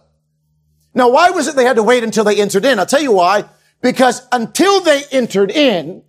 Now, 0.95 1.10
why 1.10 1.30
was 1.30 1.47
it 1.47 1.56
they 1.56 1.65
had 1.65 1.75
to 1.75 1.84
wait 1.84 2.04
until 2.04 2.23
they 2.23 2.41
entered 2.41 2.65
in? 2.65 2.80
I'll 2.80 2.88
tell 2.88 3.04
you 3.04 3.12
why. 3.12 3.45
Because 3.84 4.28
until 4.32 4.82
they 4.82 5.04
entered 5.12 5.51
in, 5.51 6.01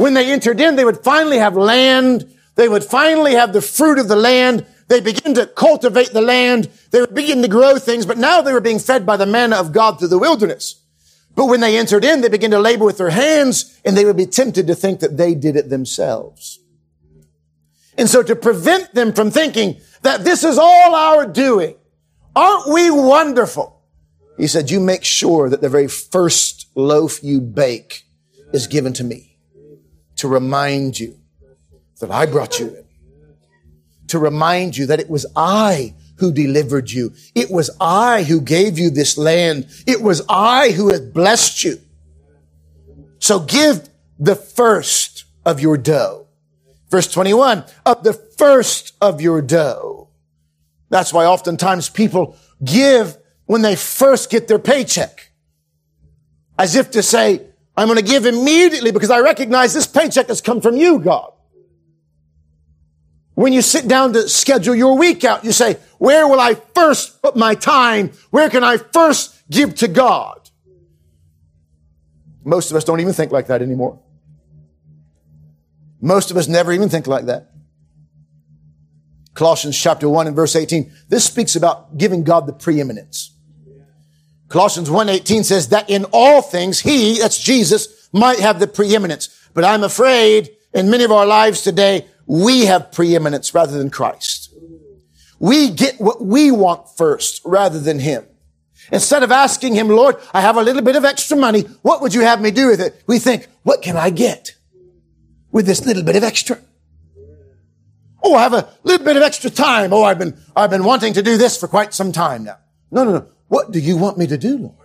when 0.00 0.14
they 0.14 0.32
entered 0.32 0.62
in, 0.62 0.76
they 0.76 0.84
would 0.86 1.04
finally 1.04 1.36
have 1.36 1.58
land. 1.58 2.34
They 2.54 2.70
would 2.70 2.84
finally 2.84 3.34
have 3.34 3.52
the 3.52 3.60
fruit 3.60 3.98
of 3.98 4.08
the 4.08 4.16
land. 4.16 4.64
They 4.88 5.02
begin 5.02 5.34
to 5.34 5.44
cultivate 5.44 6.14
the 6.14 6.22
land. 6.22 6.70
They 6.90 7.02
would 7.02 7.14
begin 7.14 7.42
to 7.42 7.48
grow 7.48 7.78
things, 7.78 8.06
but 8.06 8.16
now 8.16 8.40
they 8.40 8.54
were 8.54 8.62
being 8.62 8.78
fed 8.78 9.04
by 9.04 9.18
the 9.18 9.26
manna 9.26 9.56
of 9.56 9.72
God 9.72 9.98
through 9.98 10.08
the 10.08 10.18
wilderness. 10.18 10.80
But 11.36 11.48
when 11.48 11.60
they 11.60 11.76
entered 11.76 12.02
in, 12.02 12.22
they 12.22 12.30
began 12.30 12.50
to 12.52 12.58
labor 12.58 12.86
with 12.86 12.96
their 12.96 13.10
hands 13.10 13.78
and 13.84 13.94
they 13.94 14.06
would 14.06 14.16
be 14.16 14.24
tempted 14.24 14.66
to 14.68 14.74
think 14.74 15.00
that 15.00 15.18
they 15.18 15.34
did 15.34 15.54
it 15.54 15.68
themselves. 15.68 16.60
And 17.98 18.08
so 18.08 18.22
to 18.22 18.34
prevent 18.34 18.94
them 18.94 19.12
from 19.12 19.30
thinking 19.30 19.82
that 20.00 20.24
this 20.24 20.44
is 20.44 20.56
all 20.56 20.94
our 20.94 21.26
doing, 21.26 21.76
aren't 22.34 22.72
we 22.72 22.90
wonderful? 22.90 23.82
He 24.38 24.46
said, 24.46 24.70
you 24.70 24.80
make 24.80 25.04
sure 25.04 25.50
that 25.50 25.60
the 25.60 25.68
very 25.68 25.88
first 25.88 26.68
loaf 26.74 27.22
you 27.22 27.42
bake 27.42 28.06
is 28.54 28.66
given 28.66 28.94
to 28.94 29.04
me 29.04 29.29
to 30.20 30.28
remind 30.28 30.98
you 30.98 31.18
that 32.00 32.10
I 32.10 32.26
brought 32.26 32.58
you 32.58 32.68
in 32.68 32.84
to 34.10 34.18
remind 34.18 34.76
you 34.76 34.86
that 34.86 35.00
it 35.00 35.08
was 35.08 35.24
I 35.36 35.94
who 36.16 36.32
delivered 36.32 36.90
you. 36.90 37.14
It 37.34 37.50
was 37.50 37.70
I 37.80 38.24
who 38.24 38.40
gave 38.40 38.78
you 38.78 38.90
this 38.90 39.16
land. 39.16 39.68
It 39.86 40.02
was 40.02 40.22
I 40.28 40.72
who 40.72 40.90
has 40.90 41.00
blessed 41.00 41.64
you. 41.64 41.78
So 43.20 43.40
give 43.40 43.88
the 44.18 44.34
first 44.34 45.24
of 45.46 45.60
your 45.60 45.76
dough. 45.76 46.26
Verse 46.90 47.10
21, 47.10 47.64
of 47.86 48.02
the 48.02 48.12
first 48.12 48.94
of 49.00 49.20
your 49.20 49.40
dough. 49.40 50.08
That's 50.88 51.12
why 51.12 51.24
oftentimes 51.24 51.88
people 51.88 52.36
give 52.64 53.16
when 53.46 53.62
they 53.62 53.76
first 53.76 54.28
get 54.28 54.48
their 54.48 54.58
paycheck. 54.58 55.30
As 56.58 56.74
if 56.74 56.90
to 56.90 57.02
say, 57.02 57.46
I'm 57.76 57.86
going 57.88 57.98
to 57.98 58.04
give 58.04 58.26
immediately 58.26 58.90
because 58.90 59.10
I 59.10 59.20
recognize 59.20 59.72
this 59.72 59.86
paycheck 59.86 60.28
has 60.28 60.40
come 60.40 60.60
from 60.60 60.76
you, 60.76 60.98
God. 60.98 61.32
When 63.34 63.52
you 63.52 63.62
sit 63.62 63.88
down 63.88 64.12
to 64.12 64.28
schedule 64.28 64.74
your 64.74 64.98
week 64.98 65.24
out, 65.24 65.44
you 65.44 65.52
say, 65.52 65.78
where 65.98 66.28
will 66.28 66.40
I 66.40 66.54
first 66.54 67.22
put 67.22 67.36
my 67.36 67.54
time? 67.54 68.10
Where 68.30 68.50
can 68.50 68.62
I 68.62 68.76
first 68.76 69.34
give 69.50 69.76
to 69.76 69.88
God? 69.88 70.50
Most 72.44 72.70
of 72.70 72.76
us 72.76 72.84
don't 72.84 73.00
even 73.00 73.12
think 73.12 73.32
like 73.32 73.46
that 73.46 73.62
anymore. 73.62 73.98
Most 76.00 76.30
of 76.30 76.36
us 76.36 76.48
never 76.48 76.72
even 76.72 76.88
think 76.88 77.06
like 77.06 77.26
that. 77.26 77.50
Colossians 79.34 79.80
chapter 79.80 80.08
1 80.08 80.26
and 80.26 80.36
verse 80.36 80.56
18. 80.56 80.92
This 81.08 81.24
speaks 81.24 81.56
about 81.56 81.96
giving 81.96 82.24
God 82.24 82.46
the 82.46 82.52
preeminence. 82.52 83.29
Colossians 84.50 84.90
1:18 84.90 85.44
says 85.44 85.68
that 85.68 85.88
in 85.88 86.04
all 86.12 86.42
things 86.42 86.80
he, 86.80 87.18
that's 87.18 87.38
Jesus, 87.38 88.08
might 88.12 88.40
have 88.40 88.58
the 88.58 88.66
preeminence. 88.66 89.28
But 89.54 89.64
I'm 89.64 89.84
afraid 89.84 90.50
in 90.74 90.90
many 90.90 91.04
of 91.04 91.12
our 91.12 91.24
lives 91.24 91.62
today, 91.62 92.06
we 92.26 92.66
have 92.66 92.92
preeminence 92.92 93.54
rather 93.54 93.78
than 93.78 93.90
Christ. 93.90 94.48
we 95.38 95.70
get 95.70 95.98
what 95.98 96.22
we 96.22 96.50
want 96.50 96.86
first 96.98 97.40
rather 97.46 97.80
than 97.80 97.98
him. 97.98 98.26
Instead 98.92 99.22
of 99.22 99.32
asking 99.32 99.74
him, 99.74 99.88
Lord, 99.88 100.16
I 100.34 100.42
have 100.42 100.56
a 100.56 100.62
little 100.62 100.82
bit 100.82 100.96
of 100.96 101.04
extra 101.04 101.34
money. 101.36 101.62
What 101.80 102.02
would 102.02 102.12
you 102.12 102.20
have 102.20 102.42
me 102.42 102.50
do 102.50 102.66
with 102.66 102.80
it? 102.80 103.02
We 103.06 103.18
think, 103.18 103.48
what 103.62 103.80
can 103.80 103.96
I 103.96 104.10
get 104.10 104.54
with 105.50 105.64
this 105.64 105.86
little 105.86 106.02
bit 106.02 106.16
of 106.16 106.24
extra? 106.24 106.58
Oh, 108.22 108.34
I 108.34 108.42
have 108.42 108.52
a 108.52 108.68
little 108.82 109.04
bit 109.04 109.16
of 109.16 109.22
extra 109.22 109.48
time. 109.48 109.94
Oh, 109.94 110.02
I've 110.02 110.18
been, 110.18 110.36
I've 110.54 110.70
been 110.70 110.84
wanting 110.84 111.14
to 111.14 111.22
do 111.22 111.38
this 111.38 111.56
for 111.56 111.68
quite 111.68 111.94
some 111.94 112.12
time 112.12 112.44
now. 112.44 112.58
No, 112.90 113.04
no, 113.04 113.12
no. 113.12 113.26
What 113.50 113.72
do 113.72 113.80
you 113.80 113.96
want 113.96 114.16
me 114.16 114.28
to 114.28 114.38
do, 114.38 114.58
Lord? 114.58 114.76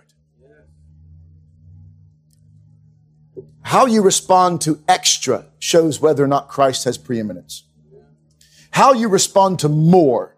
How 3.62 3.86
you 3.86 4.02
respond 4.02 4.60
to 4.62 4.82
extra 4.88 5.46
shows 5.60 6.00
whether 6.00 6.24
or 6.24 6.26
not 6.26 6.48
Christ 6.48 6.82
has 6.82 6.98
preeminence. 6.98 7.62
How 8.72 8.92
you 8.92 9.08
respond 9.08 9.60
to 9.60 9.68
more 9.68 10.36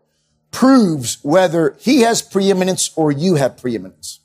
proves 0.50 1.18
whether 1.22 1.74
he 1.80 2.02
has 2.02 2.20
preeminence 2.20 2.90
or 2.96 3.10
you 3.10 3.36
have 3.36 3.56
preeminence. 3.56 4.20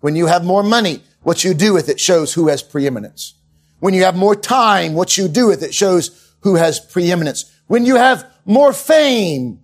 When 0.00 0.16
you 0.16 0.28
have 0.28 0.42
more 0.42 0.62
money, 0.62 1.02
what 1.22 1.44
you 1.44 1.52
do 1.52 1.74
with 1.74 1.90
it 1.90 2.00
shows 2.00 2.32
who 2.32 2.48
has 2.48 2.62
preeminence. 2.62 3.34
When 3.80 3.92
you 3.92 4.04
have 4.04 4.16
more 4.16 4.34
time, 4.34 4.94
what 4.94 5.18
you 5.18 5.28
do 5.28 5.46
with 5.46 5.62
it 5.62 5.74
shows 5.74 6.32
who 6.40 6.54
has 6.54 6.80
preeminence. 6.80 7.54
When 7.66 7.84
you 7.84 7.96
have 7.96 8.24
more 8.46 8.72
fame 8.72 9.60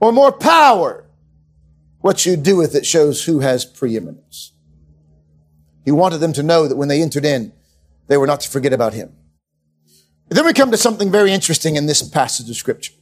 or 0.00 0.10
more 0.10 0.32
power, 0.32 1.04
what 2.04 2.26
you 2.26 2.36
do 2.36 2.54
with 2.54 2.74
it 2.74 2.84
shows 2.84 3.24
who 3.24 3.40
has 3.40 3.64
preeminence. 3.64 4.52
He 5.86 5.90
wanted 5.90 6.18
them 6.18 6.34
to 6.34 6.42
know 6.42 6.68
that 6.68 6.76
when 6.76 6.88
they 6.88 7.00
entered 7.00 7.24
in, 7.24 7.50
they 8.08 8.18
were 8.18 8.26
not 8.26 8.40
to 8.40 8.50
forget 8.50 8.74
about 8.74 8.92
him. 8.92 9.16
then 10.28 10.44
we 10.44 10.52
come 10.52 10.70
to 10.70 10.76
something 10.76 11.10
very 11.10 11.32
interesting 11.32 11.76
in 11.76 11.86
this 11.86 12.06
passage 12.06 12.50
of 12.50 12.56
scripture. 12.56 12.92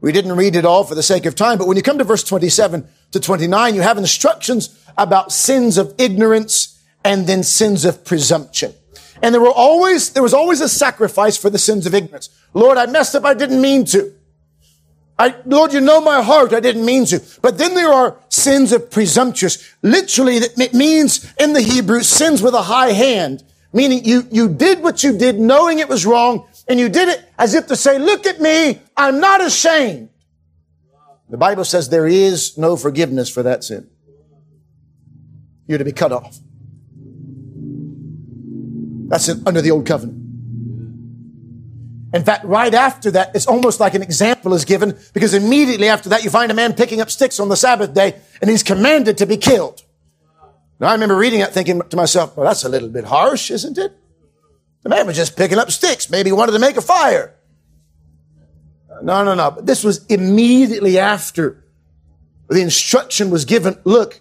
We 0.00 0.12
didn't 0.12 0.34
read 0.34 0.56
it 0.56 0.64
all 0.64 0.82
for 0.82 0.94
the 0.94 1.02
sake 1.02 1.26
of 1.26 1.34
time, 1.34 1.58
but 1.58 1.66
when 1.66 1.76
you 1.76 1.82
come 1.82 1.98
to 1.98 2.04
verse 2.04 2.24
27 2.24 2.88
to 3.10 3.20
29, 3.20 3.74
you 3.74 3.82
have 3.82 3.98
instructions 3.98 4.82
about 4.96 5.30
sins 5.30 5.76
of 5.76 5.94
ignorance 5.98 6.82
and 7.04 7.26
then 7.26 7.42
sins 7.42 7.84
of 7.84 8.02
presumption. 8.02 8.72
And 9.20 9.34
there 9.34 9.42
were 9.42 9.52
always, 9.52 10.14
there 10.14 10.22
was 10.22 10.32
always 10.32 10.62
a 10.62 10.70
sacrifice 10.70 11.36
for 11.36 11.50
the 11.50 11.58
sins 11.58 11.84
of 11.84 11.94
ignorance. 11.94 12.30
Lord, 12.54 12.78
I 12.78 12.86
messed 12.86 13.14
up. 13.14 13.26
I 13.26 13.34
didn't 13.34 13.60
mean 13.60 13.84
to. 13.86 14.14
I, 15.18 15.34
Lord, 15.44 15.72
you 15.72 15.80
know 15.80 16.00
my 16.00 16.22
heart. 16.22 16.52
I 16.52 16.60
didn't 16.60 16.84
mean 16.84 17.04
to. 17.06 17.22
But 17.42 17.58
then 17.58 17.74
there 17.74 17.92
are 17.92 18.16
sins 18.28 18.72
of 18.72 18.90
presumptuous. 18.90 19.74
Literally, 19.82 20.36
it 20.36 20.74
means 20.74 21.32
in 21.38 21.52
the 21.52 21.60
Hebrew, 21.60 22.02
sins 22.02 22.42
with 22.42 22.54
a 22.54 22.62
high 22.62 22.92
hand. 22.92 23.44
Meaning 23.72 24.04
you, 24.04 24.26
you 24.30 24.48
did 24.48 24.80
what 24.82 25.02
you 25.02 25.16
did 25.16 25.38
knowing 25.38 25.78
it 25.78 25.88
was 25.88 26.04
wrong 26.04 26.46
and 26.68 26.78
you 26.78 26.88
did 26.88 27.08
it 27.08 27.24
as 27.38 27.54
if 27.54 27.66
to 27.68 27.76
say, 27.76 27.98
look 27.98 28.26
at 28.26 28.40
me, 28.40 28.80
I'm 28.96 29.20
not 29.20 29.40
ashamed. 29.40 30.10
The 31.30 31.38
Bible 31.38 31.64
says 31.64 31.88
there 31.88 32.06
is 32.06 32.58
no 32.58 32.76
forgiveness 32.76 33.30
for 33.30 33.42
that 33.42 33.64
sin. 33.64 33.88
You're 35.66 35.78
to 35.78 35.84
be 35.84 35.92
cut 35.92 36.12
off. 36.12 36.38
That's 39.08 39.28
under 39.46 39.62
the 39.62 39.70
old 39.70 39.86
covenant. 39.86 40.21
In 42.14 42.24
fact, 42.24 42.44
right 42.44 42.74
after 42.74 43.10
that, 43.12 43.34
it's 43.34 43.46
almost 43.46 43.80
like 43.80 43.94
an 43.94 44.02
example 44.02 44.52
is 44.52 44.64
given 44.64 44.98
because 45.14 45.32
immediately 45.32 45.88
after 45.88 46.10
that, 46.10 46.24
you 46.24 46.30
find 46.30 46.50
a 46.50 46.54
man 46.54 46.74
picking 46.74 47.00
up 47.00 47.10
sticks 47.10 47.40
on 47.40 47.48
the 47.48 47.56
Sabbath 47.56 47.94
day 47.94 48.20
and 48.40 48.50
he's 48.50 48.62
commanded 48.62 49.18
to 49.18 49.26
be 49.26 49.38
killed. 49.38 49.82
Now, 50.78 50.88
I 50.88 50.92
remember 50.92 51.16
reading 51.16 51.40
it 51.40 51.50
thinking 51.50 51.80
to 51.80 51.96
myself, 51.96 52.36
well, 52.36 52.46
that's 52.46 52.64
a 52.64 52.68
little 52.68 52.88
bit 52.88 53.04
harsh, 53.04 53.50
isn't 53.50 53.78
it? 53.78 53.96
The 54.82 54.88
man 54.88 55.06
was 55.06 55.16
just 55.16 55.36
picking 55.36 55.58
up 55.58 55.70
sticks. 55.70 56.10
Maybe 56.10 56.28
he 56.28 56.32
wanted 56.32 56.52
to 56.52 56.58
make 56.58 56.76
a 56.76 56.82
fire. 56.82 57.34
No, 59.00 59.24
no, 59.24 59.34
no. 59.34 59.52
But 59.52 59.64
this 59.64 59.82
was 59.82 60.04
immediately 60.06 60.98
after 60.98 61.64
the 62.48 62.60
instruction 62.60 63.30
was 63.30 63.44
given. 63.44 63.78
Look, 63.84 64.20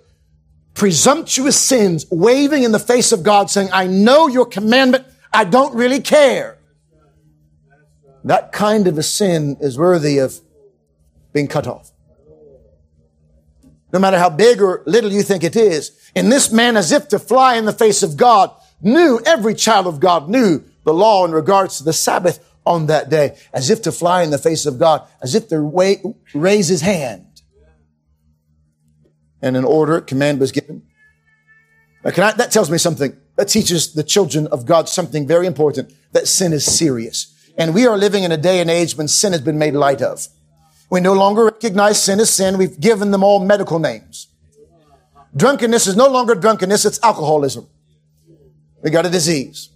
presumptuous 0.75 1.59
sins 1.59 2.05
waving 2.09 2.63
in 2.63 2.71
the 2.71 2.79
face 2.79 3.11
of 3.11 3.23
God 3.23 3.49
saying, 3.49 3.69
I 3.73 3.87
know 3.87 4.27
your 4.27 4.45
commandment. 4.45 5.05
I 5.33 5.43
don't 5.43 5.75
really 5.75 5.99
care. 5.99 6.57
That 8.23 8.51
kind 8.51 8.87
of 8.87 8.97
a 8.97 9.03
sin 9.03 9.57
is 9.59 9.77
worthy 9.77 10.19
of 10.19 10.39
being 11.33 11.47
cut 11.47 11.67
off. 11.67 11.91
No 13.93 13.99
matter 13.99 14.17
how 14.17 14.29
big 14.29 14.61
or 14.61 14.83
little 14.85 15.11
you 15.11 15.23
think 15.23 15.43
it 15.43 15.55
is. 15.55 15.91
And 16.15 16.31
this 16.31 16.51
man, 16.51 16.77
as 16.77 16.91
if 16.91 17.07
to 17.09 17.19
fly 17.19 17.55
in 17.55 17.65
the 17.65 17.73
face 17.73 18.03
of 18.03 18.17
God, 18.17 18.51
knew, 18.81 19.19
every 19.25 19.53
child 19.53 19.87
of 19.87 19.99
God 19.99 20.29
knew 20.29 20.63
the 20.83 20.93
law 20.93 21.25
in 21.25 21.31
regards 21.31 21.77
to 21.77 21.83
the 21.83 21.93
Sabbath 21.93 22.39
on 22.65 22.87
that 22.87 23.09
day, 23.09 23.37
as 23.53 23.69
if 23.69 23.81
to 23.83 23.91
fly 23.91 24.23
in 24.23 24.29
the 24.29 24.37
face 24.37 24.65
of 24.65 24.77
God, 24.77 25.07
as 25.21 25.35
if 25.35 25.47
to 25.49 25.59
raise 26.33 26.67
his 26.67 26.81
hand. 26.81 27.25
And 29.41 29.57
an 29.57 29.65
order, 29.65 29.99
command 29.99 30.39
was 30.39 30.51
given. 30.51 30.83
I, 32.05 32.11
that 32.11 32.51
tells 32.51 32.69
me 32.69 32.77
something. 32.77 33.17
That 33.35 33.47
teaches 33.47 33.93
the 33.93 34.03
children 34.03 34.47
of 34.47 34.65
God 34.65 34.89
something 34.89 35.27
very 35.27 35.47
important, 35.47 35.93
that 36.11 36.27
sin 36.27 36.53
is 36.53 36.65
serious. 36.65 37.35
And 37.61 37.75
we 37.75 37.85
are 37.85 37.95
living 37.95 38.23
in 38.23 38.31
a 38.31 38.37
day 38.37 38.59
and 38.59 38.71
age 38.71 38.97
when 38.97 39.07
sin 39.07 39.33
has 39.33 39.41
been 39.41 39.59
made 39.59 39.75
light 39.75 40.01
of. 40.01 40.27
We 40.89 40.99
no 40.99 41.13
longer 41.13 41.45
recognize 41.45 42.01
sin 42.01 42.19
as 42.19 42.31
sin. 42.33 42.57
We've 42.57 42.79
given 42.79 43.11
them 43.11 43.23
all 43.23 43.39
medical 43.45 43.77
names. 43.77 44.29
Drunkenness 45.37 45.85
is 45.85 45.95
no 45.95 46.07
longer 46.07 46.33
drunkenness, 46.33 46.85
it's 46.85 46.99
alcoholism. 47.03 47.67
We 48.81 48.89
got 48.89 49.05
a 49.05 49.11
disease. 49.11 49.69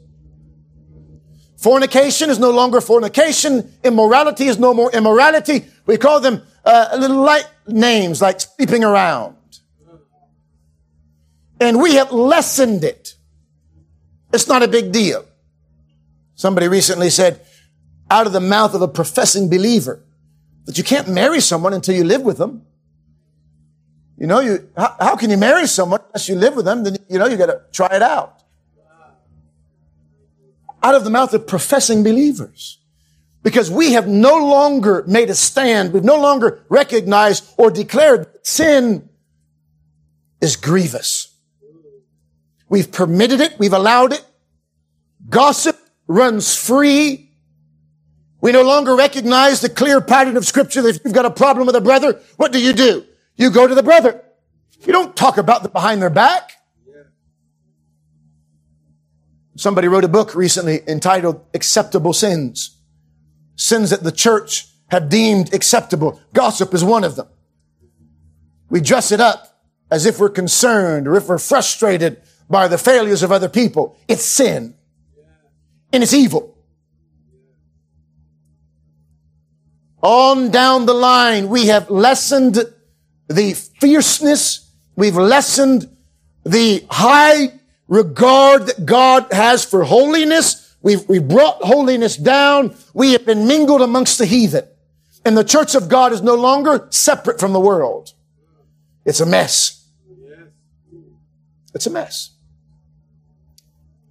Fornication 1.57 2.31
is 2.31 2.39
no 2.39 2.49
longer 2.49 2.81
fornication. 2.81 3.71
Immorality 3.83 4.45
is 4.45 4.57
no 4.57 4.73
more 4.73 4.91
immorality. 4.91 5.65
We 5.85 5.97
call 5.97 6.19
them 6.21 6.41
uh, 6.65 6.97
little 6.97 7.21
light 7.21 7.47
names 7.67 8.19
like 8.19 8.41
sleeping 8.41 8.83
around. 8.83 9.35
And 11.59 11.79
we 11.79 11.93
have 11.93 12.11
lessened 12.11 12.83
it. 12.83 13.13
It's 14.33 14.47
not 14.47 14.63
a 14.63 14.67
big 14.67 14.91
deal. 14.91 15.23
Somebody 16.33 16.67
recently 16.67 17.11
said, 17.11 17.45
out 18.09 18.27
of 18.27 18.33
the 18.33 18.39
mouth 18.39 18.73
of 18.73 18.81
a 18.81 18.87
professing 18.87 19.49
believer, 19.49 20.03
that 20.65 20.77
you 20.77 20.83
can't 20.83 21.07
marry 21.07 21.39
someone 21.39 21.73
until 21.73 21.95
you 21.95 22.03
live 22.03 22.21
with 22.21 22.37
them. 22.37 22.65
You 24.17 24.27
know, 24.27 24.39
you, 24.39 24.69
how, 24.77 24.95
how 24.99 25.15
can 25.15 25.29
you 25.29 25.37
marry 25.37 25.67
someone 25.67 25.99
unless 26.07 26.29
you 26.29 26.35
live 26.35 26.55
with 26.55 26.65
them? 26.65 26.83
Then, 26.83 26.97
you 27.09 27.19
know, 27.19 27.27
you 27.27 27.37
got 27.37 27.47
to 27.47 27.61
try 27.71 27.89
it 27.91 28.01
out. 28.01 28.43
Out 30.81 30.95
of 30.95 31.03
the 31.03 31.09
mouth 31.09 31.33
of 31.33 31.47
professing 31.47 32.03
believers. 32.03 32.79
Because 33.43 33.69
we 33.69 33.93
have 33.93 34.07
no 34.07 34.37
longer 34.37 35.03
made 35.07 35.29
a 35.29 35.35
stand. 35.35 35.93
We've 35.93 36.03
no 36.03 36.19
longer 36.19 36.63
recognized 36.69 37.53
or 37.57 37.69
declared 37.69 38.27
sin 38.43 39.09
is 40.41 40.55
grievous. 40.55 41.35
We've 42.69 42.91
permitted 42.91 43.41
it. 43.41 43.59
We've 43.59 43.73
allowed 43.73 44.13
it. 44.13 44.25
Gossip 45.29 45.77
runs 46.07 46.55
free. 46.55 47.24
We 48.45 48.51
no 48.51 48.61
longer 48.61 48.95
recognize 48.95 49.61
the 49.61 49.69
clear 49.69 49.99
pattern 49.99 50.37
of 50.37 50.45
scripture 50.45 50.83
that 50.83 50.97
if 50.97 51.01
you've 51.03 51.15
got 51.15 51.25
a 51.25 51.31
problem 51.31 51.65
with 51.65 51.75
a 51.75 51.81
brother, 51.81 52.21
what 52.37 52.51
do 52.51 52.61
you 52.61 52.73
do? 52.73 53.03
You 53.35 53.49
go 53.49 53.65
to 53.65 53.73
the 53.73 53.81
brother. 53.81 54.23
You 54.81 54.93
don't 54.93 55.15
talk 55.15 55.39
about 55.39 55.63
the 55.63 55.69
behind 55.69 55.99
their 55.99 56.11
back. 56.11 56.51
Somebody 59.55 59.87
wrote 59.87 60.03
a 60.03 60.07
book 60.07 60.35
recently 60.35 60.81
entitled 60.87 61.43
Acceptable 61.55 62.13
Sins. 62.13 62.77
Sins 63.55 63.89
that 63.89 64.03
the 64.03 64.11
church 64.11 64.67
have 64.91 65.09
deemed 65.09 65.51
acceptable. 65.51 66.21
Gossip 66.31 66.71
is 66.75 66.83
one 66.83 67.03
of 67.03 67.15
them. 67.15 67.27
We 68.69 68.79
dress 68.79 69.11
it 69.11 69.19
up 69.19 69.59
as 69.89 70.05
if 70.05 70.19
we're 70.19 70.29
concerned 70.29 71.07
or 71.07 71.15
if 71.15 71.27
we're 71.27 71.39
frustrated 71.39 72.21
by 72.47 72.67
the 72.67 72.77
failures 72.77 73.23
of 73.23 73.31
other 73.31 73.49
people. 73.49 73.97
It's 74.07 74.23
sin. 74.23 74.75
And 75.91 76.03
it's 76.03 76.13
evil. 76.13 76.54
On 80.05 80.51
down 80.51 80.85
the 80.85 80.93
line, 80.93 81.49
we 81.49 81.65
have 81.65 81.89
lessened 81.89 82.59
the 83.27 83.53
fierceness. 83.53 84.69
We've 84.95 85.15
lessened 85.15 85.89
the 86.43 86.85
high 86.91 87.59
regard 87.87 88.67
that 88.67 88.85
God 88.85 89.25
has 89.31 89.65
for 89.65 89.83
holiness. 89.83 90.75
We've, 90.83 91.09
we've 91.09 91.27
brought 91.27 91.63
holiness 91.63 92.17
down. 92.17 92.75
We 92.93 93.13
have 93.13 93.25
been 93.25 93.47
mingled 93.47 93.81
amongst 93.81 94.19
the 94.19 94.27
heathen. 94.27 94.67
And 95.25 95.35
the 95.35 95.43
church 95.43 95.73
of 95.73 95.89
God 95.89 96.13
is 96.13 96.21
no 96.21 96.35
longer 96.35 96.85
separate 96.91 97.39
from 97.39 97.53
the 97.53 97.59
world. 97.59 98.13
It's 99.05 99.21
a 99.21 99.25
mess. 99.25 99.87
It's 101.73 101.87
a 101.87 101.89
mess. 101.89 102.29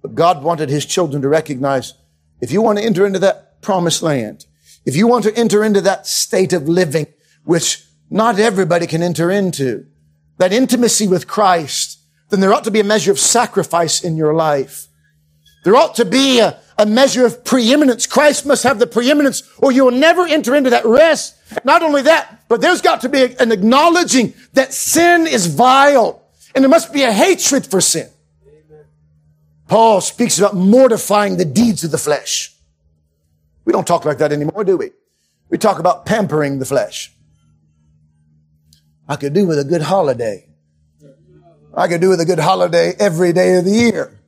But 0.01 0.13
God 0.13 0.43
wanted 0.43 0.67
his 0.67 0.85
children 0.85 1.21
to 1.21 1.29
recognize 1.29 1.93
if 2.41 2.51
you 2.51 2.61
want 2.61 2.79
to 2.79 2.83
enter 2.83 3.05
into 3.05 3.19
that 3.19 3.61
promised 3.61 4.03
land, 4.03 4.45
if 4.85 4.95
you 4.95 5.07
want 5.07 5.23
to 5.25 5.35
enter 5.35 5.63
into 5.63 5.81
that 5.81 6.07
state 6.07 6.53
of 6.53 6.69
living, 6.69 7.07
which 7.43 7.83
not 8.09 8.39
everybody 8.39 8.87
can 8.87 9.01
enter 9.01 9.31
into. 9.31 9.85
That 10.37 10.53
intimacy 10.53 11.07
with 11.07 11.27
Christ, 11.27 11.99
then 12.29 12.39
there 12.39 12.53
ought 12.53 12.65
to 12.65 12.71
be 12.71 12.79
a 12.79 12.83
measure 12.83 13.11
of 13.11 13.19
sacrifice 13.19 14.03
in 14.03 14.17
your 14.17 14.33
life. 14.33 14.87
There 15.63 15.75
ought 15.75 15.95
to 15.95 16.05
be 16.05 16.39
a, 16.39 16.59
a 16.77 16.85
measure 16.85 17.25
of 17.25 17.43
preeminence. 17.43 18.05
Christ 18.05 18.45
must 18.45 18.63
have 18.63 18.77
the 18.77 18.87
preeminence 18.87 19.43
or 19.57 19.71
you 19.71 19.85
will 19.85 19.91
never 19.91 20.25
enter 20.25 20.53
into 20.53 20.69
that 20.69 20.85
rest. 20.85 21.35
Not 21.63 21.81
only 21.81 22.03
that, 22.03 22.35
But 22.47 22.61
there's 22.61 22.81
got 22.81 23.01
to 23.01 23.09
be 23.09 23.35
an 23.39 23.51
acknowledging 23.51 24.33
that 24.53 24.73
sin 24.73 25.27
is 25.27 25.47
vile 25.47 26.21
and 26.53 26.63
there 26.63 26.69
must 26.69 26.93
be 26.93 27.03
a 27.03 27.11
hatred 27.11 27.65
for 27.65 27.81
sin. 27.81 28.09
Paul 29.67 29.99
speaks 30.01 30.37
about 30.37 30.55
mortifying 30.55 31.37
the 31.37 31.45
deeds 31.45 31.83
of 31.83 31.91
the 31.91 31.97
flesh. 31.97 32.54
We 33.65 33.73
don't 33.73 33.85
talk 33.85 34.05
like 34.05 34.19
that 34.19 34.31
anymore, 34.31 34.63
do 34.63 34.77
we? 34.77 34.91
We 35.49 35.57
talk 35.57 35.79
about 35.79 36.05
pampering 36.05 36.59
the 36.59 36.65
flesh. 36.65 37.11
I 39.07 39.15
could 39.15 39.33
do 39.33 39.45
with 39.45 39.59
a 39.59 39.63
good 39.63 39.81
holiday. 39.81 40.47
I 41.73 41.87
could 41.87 42.01
do 42.01 42.09
with 42.09 42.21
a 42.21 42.25
good 42.25 42.39
holiday 42.39 42.93
every 42.97 43.33
day 43.33 43.57
of 43.57 43.65
the 43.65 43.71
year. 43.71 44.19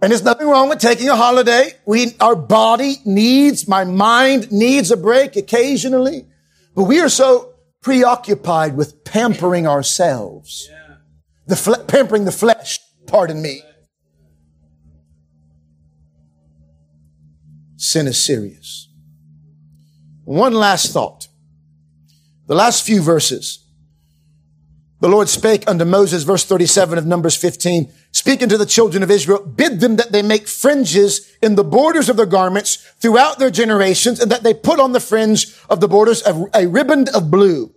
And 0.00 0.10
there's 0.10 0.24
nothing 0.24 0.48
wrong 0.48 0.68
with 0.68 0.78
taking 0.78 1.08
a 1.08 1.16
holiday. 1.16 1.72
We, 1.84 2.14
our 2.20 2.36
body 2.36 2.96
needs, 3.04 3.68
my 3.68 3.84
mind 3.84 4.52
needs 4.52 4.90
a 4.90 4.96
break 4.96 5.36
occasionally. 5.36 6.26
But 6.74 6.84
we 6.84 7.00
are 7.00 7.08
so 7.08 7.54
preoccupied 7.82 8.76
with 8.76 9.04
pampering 9.04 9.66
ourselves. 9.66 10.68
The 11.46 11.56
fle- 11.56 11.84
pampering 11.86 12.24
the 12.24 12.32
flesh, 12.32 12.80
pardon 13.06 13.40
me. 13.40 13.62
Sin 17.76 18.06
is 18.06 18.22
serious. 18.22 18.88
One 20.24 20.54
last 20.54 20.92
thought. 20.92 21.28
The 22.46 22.54
last 22.54 22.84
few 22.84 23.02
verses. 23.02 23.64
The 25.00 25.08
Lord 25.08 25.28
spake 25.28 25.68
unto 25.68 25.84
Moses, 25.84 26.22
verse 26.22 26.44
37 26.44 26.96
of 26.96 27.06
Numbers 27.06 27.36
15, 27.36 27.92
speaking 28.12 28.48
to 28.48 28.56
the 28.56 28.64
children 28.64 29.02
of 29.02 29.10
Israel, 29.10 29.44
bid 29.44 29.80
them 29.80 29.96
that 29.96 30.10
they 30.10 30.22
make 30.22 30.48
fringes 30.48 31.36
in 31.42 31.54
the 31.54 31.64
borders 31.64 32.08
of 32.08 32.16
their 32.16 32.24
garments 32.24 32.76
throughout 32.98 33.38
their 33.38 33.50
generations, 33.50 34.20
and 34.20 34.32
that 34.32 34.42
they 34.42 34.54
put 34.54 34.80
on 34.80 34.92
the 34.92 35.00
fringe 35.00 35.54
of 35.68 35.80
the 35.80 35.88
borders 35.88 36.22
a, 36.26 36.46
a 36.54 36.66
ribbon 36.66 37.08
of 37.14 37.30
blue. 37.30 37.74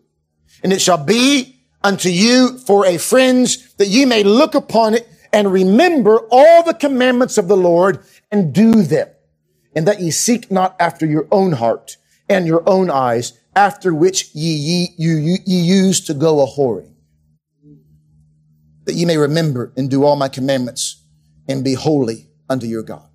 And 0.63 0.71
it 0.71 0.81
shall 0.81 1.03
be 1.03 1.59
unto 1.83 2.09
you 2.09 2.57
for 2.59 2.85
a 2.85 2.97
fringe 2.97 3.75
that 3.75 3.87
ye 3.87 4.05
may 4.05 4.23
look 4.23 4.55
upon 4.55 4.93
it 4.93 5.07
and 5.33 5.51
remember 5.51 6.25
all 6.31 6.63
the 6.63 6.73
commandments 6.73 7.37
of 7.37 7.49
the 7.49 7.57
Lord 7.57 8.03
and 8.31 8.53
do 8.53 8.81
them 8.81 9.09
and 9.75 9.87
that 9.87 9.99
ye 9.99 10.11
seek 10.11 10.51
not 10.51 10.75
after 10.79 11.05
your 11.05 11.27
own 11.31 11.53
heart 11.53 11.97
and 12.27 12.45
your 12.45 12.67
own 12.67 12.89
eyes, 12.89 13.39
after 13.55 13.93
which 13.93 14.33
ye, 14.33 14.53
ye, 14.53 14.87
you, 14.97 15.17
ye, 15.17 15.37
ye 15.45 15.59
use 15.61 16.01
to 16.01 16.13
go 16.13 16.41
a 16.41 16.47
whoring. 16.47 16.93
That 18.85 18.93
ye 18.93 19.05
may 19.05 19.17
remember 19.17 19.73
and 19.75 19.89
do 19.89 20.03
all 20.03 20.15
my 20.15 20.29
commandments 20.29 21.03
and 21.47 21.63
be 21.63 21.73
holy 21.73 22.29
unto 22.49 22.65
your 22.65 22.83
God. 22.83 23.07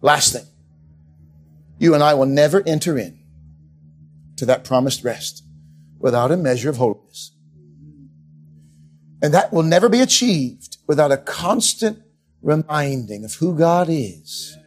Last 0.00 0.32
thing, 0.32 0.44
you 1.78 1.94
and 1.94 2.02
I 2.02 2.14
will 2.14 2.26
never 2.26 2.62
enter 2.66 2.98
in 2.98 3.18
to 4.36 4.46
that 4.46 4.64
promised 4.64 5.04
rest 5.04 5.44
without 5.98 6.32
a 6.32 6.36
measure 6.36 6.70
of 6.70 6.76
holiness. 6.76 7.32
And 9.22 9.32
that 9.32 9.52
will 9.52 9.62
never 9.62 9.88
be 9.88 10.00
achieved 10.00 10.76
without 10.86 11.12
a 11.12 11.16
constant 11.16 12.02
reminding 12.42 13.24
of 13.24 13.34
who 13.34 13.56
God 13.56 13.88
is 13.88 14.58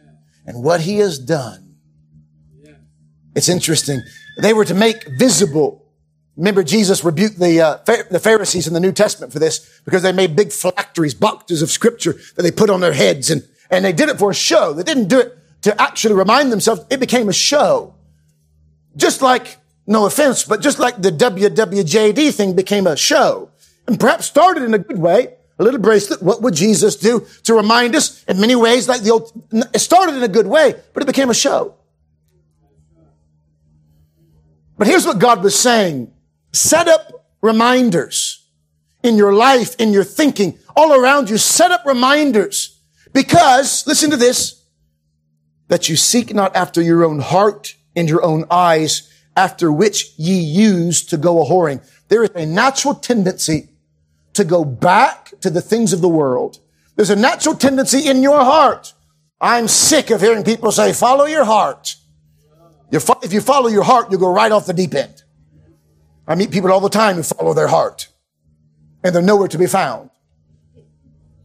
and 0.48 0.64
what 0.64 0.80
he 0.80 0.96
has 0.96 1.18
done. 1.18 1.76
It's 3.36 3.50
interesting. 3.50 4.00
They 4.40 4.54
were 4.54 4.64
to 4.64 4.74
make 4.74 5.06
visible. 5.18 5.84
Remember, 6.38 6.64
Jesus 6.64 7.04
rebuked 7.04 7.38
the, 7.38 7.60
uh, 7.60 7.76
the 8.10 8.18
Pharisees 8.18 8.66
in 8.66 8.72
the 8.72 8.80
New 8.80 8.92
Testament 8.92 9.30
for 9.30 9.38
this 9.38 9.80
because 9.84 10.02
they 10.02 10.10
made 10.10 10.34
big 10.34 10.50
phylacteries, 10.50 11.14
boxes 11.14 11.60
of 11.60 11.70
scripture 11.70 12.14
that 12.34 12.42
they 12.42 12.50
put 12.50 12.70
on 12.70 12.80
their 12.80 12.94
heads 12.94 13.30
and, 13.30 13.46
and 13.70 13.84
they 13.84 13.92
did 13.92 14.08
it 14.08 14.18
for 14.18 14.30
a 14.30 14.34
show. 14.34 14.72
They 14.72 14.82
didn't 14.82 15.08
do 15.08 15.20
it 15.20 15.36
to 15.62 15.80
actually 15.80 16.14
remind 16.14 16.50
themselves. 16.50 16.80
It 16.88 16.98
became 16.98 17.28
a 17.28 17.34
show. 17.34 17.94
Just 18.96 19.20
like, 19.20 19.58
no 19.86 20.06
offense, 20.06 20.44
but 20.44 20.62
just 20.62 20.78
like 20.78 21.00
the 21.02 21.10
WWJD 21.10 22.32
thing 22.32 22.56
became 22.56 22.86
a 22.86 22.96
show 22.96 23.50
and 23.86 24.00
perhaps 24.00 24.24
started 24.24 24.62
in 24.62 24.72
a 24.72 24.78
good 24.78 24.98
way, 24.98 25.34
a 25.58 25.64
little 25.64 25.80
bracelet. 25.80 26.22
What 26.22 26.42
would 26.42 26.54
Jesus 26.54 26.96
do 26.96 27.26
to 27.44 27.54
remind 27.54 27.96
us 27.96 28.24
in 28.24 28.40
many 28.40 28.54
ways, 28.54 28.88
like 28.88 29.02
the 29.02 29.10
old, 29.10 29.32
it 29.74 29.80
started 29.80 30.14
in 30.14 30.22
a 30.22 30.28
good 30.28 30.46
way, 30.46 30.74
but 30.94 31.02
it 31.02 31.06
became 31.06 31.30
a 31.30 31.34
show. 31.34 31.74
But 34.76 34.86
here's 34.86 35.06
what 35.06 35.18
God 35.18 35.42
was 35.42 35.58
saying. 35.58 36.12
Set 36.52 36.86
up 36.86 37.26
reminders 37.42 38.46
in 39.02 39.16
your 39.16 39.32
life, 39.32 39.74
in 39.78 39.92
your 39.92 40.04
thinking, 40.04 40.58
all 40.76 40.92
around 40.94 41.28
you. 41.28 41.38
Set 41.38 41.72
up 41.72 41.84
reminders 41.84 42.80
because, 43.12 43.86
listen 43.86 44.10
to 44.10 44.16
this, 44.16 44.64
that 45.66 45.88
you 45.88 45.96
seek 45.96 46.32
not 46.32 46.54
after 46.54 46.80
your 46.80 47.04
own 47.04 47.18
heart 47.18 47.74
and 47.96 48.08
your 48.08 48.24
own 48.24 48.44
eyes, 48.50 49.12
after 49.36 49.72
which 49.72 50.12
ye 50.16 50.38
use 50.38 51.04
to 51.06 51.16
go 51.16 51.42
a 51.42 51.46
whoring. 51.46 51.84
There 52.08 52.22
is 52.22 52.30
a 52.34 52.46
natural 52.46 52.94
tendency 52.94 53.68
to 54.38 54.44
go 54.44 54.64
back 54.64 55.32
to 55.40 55.50
the 55.50 55.60
things 55.60 55.92
of 55.92 56.00
the 56.00 56.08
world. 56.08 56.58
There's 56.96 57.10
a 57.10 57.16
natural 57.16 57.54
tendency 57.54 58.08
in 58.08 58.22
your 58.22 58.42
heart. 58.42 58.94
I'm 59.40 59.68
sick 59.68 60.10
of 60.10 60.20
hearing 60.20 60.42
people 60.42 60.72
say, 60.72 60.92
follow 60.92 61.26
your 61.26 61.44
heart. 61.44 61.96
If 62.90 63.32
you 63.32 63.40
follow 63.40 63.68
your 63.68 63.84
heart, 63.84 64.10
you 64.10 64.18
go 64.18 64.32
right 64.32 64.50
off 64.50 64.66
the 64.66 64.72
deep 64.72 64.94
end. 64.94 65.22
I 66.26 66.34
meet 66.34 66.50
people 66.50 66.72
all 66.72 66.80
the 66.80 66.88
time 66.88 67.16
who 67.16 67.22
follow 67.22 67.54
their 67.54 67.68
heart 67.68 68.08
and 69.04 69.14
they're 69.14 69.22
nowhere 69.22 69.48
to 69.48 69.58
be 69.58 69.66
found. 69.66 70.10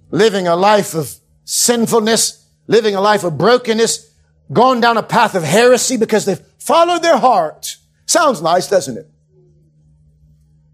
Living 0.09 0.47
a 0.47 0.55
life 0.55 0.93
of 0.93 1.13
sinfulness, 1.43 2.47
living 2.67 2.95
a 2.95 3.01
life 3.01 3.23
of 3.23 3.37
brokenness, 3.37 4.13
gone 4.51 4.81
down 4.81 4.97
a 4.97 5.03
path 5.03 5.35
of 5.35 5.43
heresy 5.43 5.97
because 5.97 6.25
they've 6.25 6.41
followed 6.59 7.01
their 7.01 7.17
heart. 7.17 7.77
Sounds 8.05 8.41
nice, 8.41 8.67
doesn't 8.67 8.97
it? 8.97 9.09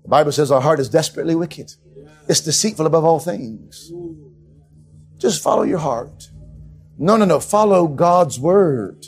The 0.03 0.09
Bible 0.09 0.31
says 0.31 0.51
our 0.51 0.61
heart 0.61 0.79
is 0.79 0.89
desperately 0.89 1.35
wicked. 1.35 1.73
It's 2.29 2.41
deceitful 2.41 2.85
above 2.85 3.03
all 3.03 3.19
things. 3.19 3.91
Just 5.17 5.41
follow 5.41 5.63
your 5.63 5.79
heart. 5.79 6.29
No, 6.99 7.17
no, 7.17 7.25
no. 7.25 7.39
Follow 7.39 7.87
God's 7.87 8.39
word. 8.39 9.07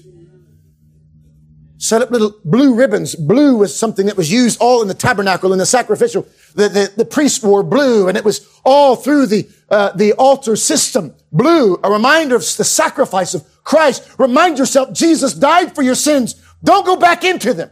Set 1.78 2.02
up 2.02 2.10
little 2.10 2.34
blue 2.44 2.74
ribbons. 2.74 3.16
Blue 3.16 3.58
was 3.58 3.78
something 3.78 4.08
that 4.08 4.18
was 4.18 4.32
used 4.32 4.60
all 4.60 4.82
in 4.82 4.88
the 4.88 4.96
tabernacle, 4.96 5.54
in 5.54 5.60
the 5.60 5.66
sacrificial. 5.68 6.28
The, 6.56 6.68
the, 6.70 6.94
the 6.98 7.06
priest 7.06 7.44
wore 7.44 7.64
blue 7.64 8.08
and 8.08 8.18
it 8.18 8.26
was 8.26 8.48
all 8.64 8.96
through 8.96 9.28
the, 9.28 9.48
uh, 9.70 9.92
the 9.92 10.14
altar 10.14 10.56
system. 10.56 11.14
Blue, 11.32 11.80
a 11.84 11.92
reminder 11.92 12.36
of 12.36 12.42
the 12.42 12.64
sacrifice 12.64 13.36
of 13.36 13.46
Christ. 13.64 14.16
Remind 14.18 14.58
yourself 14.58 14.94
Jesus 14.94 15.34
died 15.34 15.76
for 15.76 15.84
your 15.84 15.96
sins. 15.96 16.42
Don't 16.64 16.86
go 16.86 16.96
back 16.96 17.24
into 17.24 17.54
them. 17.54 17.70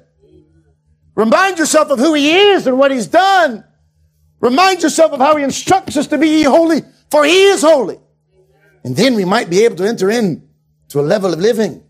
Remind 1.16 1.58
yourself 1.58 1.90
of 1.90 1.98
who 2.00 2.14
he 2.14 2.32
is 2.32 2.68
and 2.68 2.78
what 2.78 2.92
he's 2.92 3.08
done. 3.08 3.64
Remind 4.42 4.84
yourself 4.84 5.12
of 5.12 5.20
how 5.20 5.36
he 5.36 5.44
instructs 5.44 5.98
us 5.98 6.08
to 6.08 6.18
be 6.18 6.44
holy, 6.44 6.82
for 7.10 7.26
he 7.26 7.46
is 7.46 7.62
holy. 7.62 8.00
And 8.84 8.96
then 8.96 9.16
we 9.16 9.26
might 9.26 9.50
be 9.50 9.66
able 9.66 9.76
to 9.78 9.88
enter 9.88 10.10
in 10.10 10.48
to 10.90 11.00
a 11.00 11.02
level 11.02 11.34
of 11.34 11.40
living, 11.40 11.84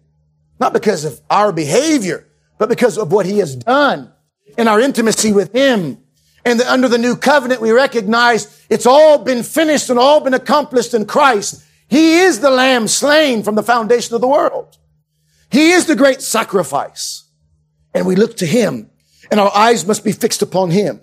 not 0.60 0.74
because 0.74 1.06
of 1.06 1.22
our 1.30 1.52
behavior, 1.52 2.28
but 2.58 2.70
because 2.70 2.98
of 2.98 3.12
what 3.12 3.26
he 3.26 3.38
has 3.38 3.56
done 3.56 4.12
in 4.58 4.68
our 4.68 4.80
intimacy 4.80 5.32
with 5.32 5.54
him. 5.54 6.00
And 6.44 6.60
under 6.62 6.88
the 6.88 6.98
new 6.98 7.16
covenant, 7.16 7.62
we 7.62 7.72
recognize 7.72 8.66
it's 8.70 8.86
all 8.86 9.20
been 9.20 9.44
finished 9.44 9.90
and 9.90 10.00
all 10.00 10.22
been 10.22 10.34
accomplished 10.34 10.94
in 10.94 11.06
Christ. 11.06 11.64
He 11.88 12.20
is 12.20 12.40
the 12.40 12.50
lamb 12.50 12.88
slain 12.88 13.44
from 13.44 13.56
the 13.56 13.64
foundation 13.64 14.16
of 14.16 14.22
the 14.22 14.28
world. 14.28 14.78
He 15.52 15.72
is 15.72 15.86
the 15.86 15.96
great 15.96 16.22
sacrifice. 16.22 17.24
And 17.94 18.06
we 18.06 18.16
look 18.16 18.38
to 18.38 18.46
him 18.46 18.90
and 19.32 19.40
our 19.40 19.56
eyes 19.56 19.86
must 19.86 20.04
be 20.04 20.12
fixed 20.12 20.42
upon 20.42 20.72
him. 20.72 21.02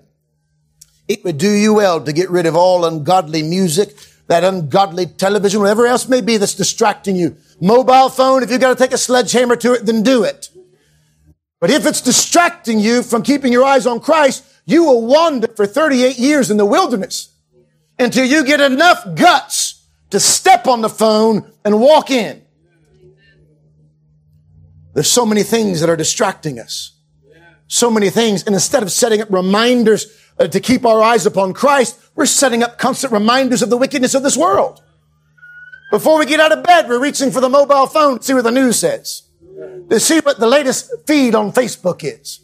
It 1.08 1.24
would 1.24 1.38
do 1.38 1.50
you 1.50 1.74
well 1.74 2.00
to 2.02 2.12
get 2.12 2.30
rid 2.30 2.46
of 2.46 2.56
all 2.56 2.84
ungodly 2.84 3.42
music, 3.42 3.94
that 4.26 4.44
ungodly 4.44 5.06
television, 5.06 5.60
whatever 5.60 5.86
else 5.86 6.08
may 6.08 6.20
be 6.20 6.36
that's 6.36 6.54
distracting 6.54 7.16
you. 7.16 7.36
Mobile 7.60 8.08
phone, 8.08 8.42
if 8.42 8.50
you've 8.50 8.60
got 8.60 8.76
to 8.76 8.84
take 8.84 8.92
a 8.92 8.98
sledgehammer 8.98 9.56
to 9.56 9.72
it, 9.72 9.86
then 9.86 10.02
do 10.02 10.24
it. 10.24 10.50
But 11.60 11.70
if 11.70 11.86
it's 11.86 12.00
distracting 12.00 12.80
you 12.80 13.02
from 13.02 13.22
keeping 13.22 13.52
your 13.52 13.64
eyes 13.64 13.86
on 13.86 14.00
Christ, 14.00 14.44
you 14.66 14.84
will 14.84 15.06
wander 15.06 15.48
for 15.48 15.66
38 15.66 16.18
years 16.18 16.50
in 16.50 16.56
the 16.56 16.66
wilderness 16.66 17.32
until 17.98 18.26
you 18.26 18.44
get 18.44 18.60
enough 18.60 19.06
guts 19.14 19.86
to 20.10 20.20
step 20.20 20.66
on 20.66 20.82
the 20.82 20.88
phone 20.88 21.50
and 21.64 21.80
walk 21.80 22.10
in. 22.10 22.42
There's 24.94 25.10
so 25.10 25.26
many 25.26 25.42
things 25.42 25.80
that 25.80 25.90
are 25.90 25.96
distracting 25.96 26.58
us. 26.58 26.92
So 27.68 27.90
many 27.90 28.10
things. 28.10 28.44
And 28.44 28.54
instead 28.54 28.82
of 28.82 28.90
setting 28.90 29.20
up 29.20 29.30
reminders 29.30 30.06
uh, 30.38 30.46
to 30.46 30.60
keep 30.60 30.84
our 30.84 31.02
eyes 31.02 31.26
upon 31.26 31.54
Christ, 31.54 31.98
we're 32.14 32.26
setting 32.26 32.62
up 32.62 32.78
constant 32.78 33.12
reminders 33.12 33.62
of 33.62 33.70
the 33.70 33.76
wickedness 33.76 34.14
of 34.14 34.22
this 34.22 34.36
world. 34.36 34.82
Before 35.90 36.18
we 36.18 36.26
get 36.26 36.40
out 36.40 36.52
of 36.52 36.64
bed, 36.64 36.88
we're 36.88 37.00
reaching 37.00 37.30
for 37.30 37.40
the 37.40 37.48
mobile 37.48 37.86
phone 37.86 38.18
to 38.18 38.24
see 38.24 38.34
what 38.34 38.44
the 38.44 38.50
news 38.50 38.78
says, 38.78 39.22
to 39.88 40.00
see 40.00 40.18
what 40.20 40.38
the 40.38 40.46
latest 40.46 40.90
feed 41.06 41.34
on 41.34 41.52
Facebook 41.52 42.02
is. 42.02 42.40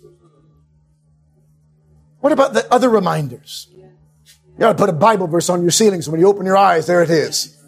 What 2.21 2.33
about 2.33 2.55
the 2.55 2.73
other 2.73 2.89
reminders? 2.89 3.69
You 4.59 4.67
ought 4.67 4.73
to 4.73 4.79
put 4.79 4.89
a 4.89 4.93
Bible 4.93 5.27
verse 5.27 5.49
on 5.49 5.63
your 5.63 5.71
ceiling 5.71 6.03
so 6.03 6.13
when 6.13 6.21
you 6.21 6.29
open 6.29 6.47
your 6.47 6.57
eyes, 6.57 6.87
there 6.87 7.03
it 7.03 7.11
is. 7.11 7.59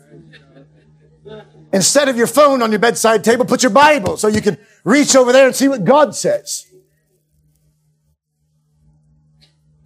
Instead 1.72 2.08
of 2.08 2.16
your 2.16 2.28
phone 2.28 2.62
on 2.62 2.70
your 2.70 2.78
bedside 2.78 3.24
table, 3.24 3.44
put 3.44 3.64
your 3.64 3.72
Bible 3.72 4.16
so 4.16 4.28
you 4.28 4.40
can 4.40 4.56
reach 4.84 5.16
over 5.16 5.32
there 5.32 5.46
and 5.46 5.56
see 5.56 5.66
what 5.66 5.84
God 5.84 6.14
says. 6.14 6.66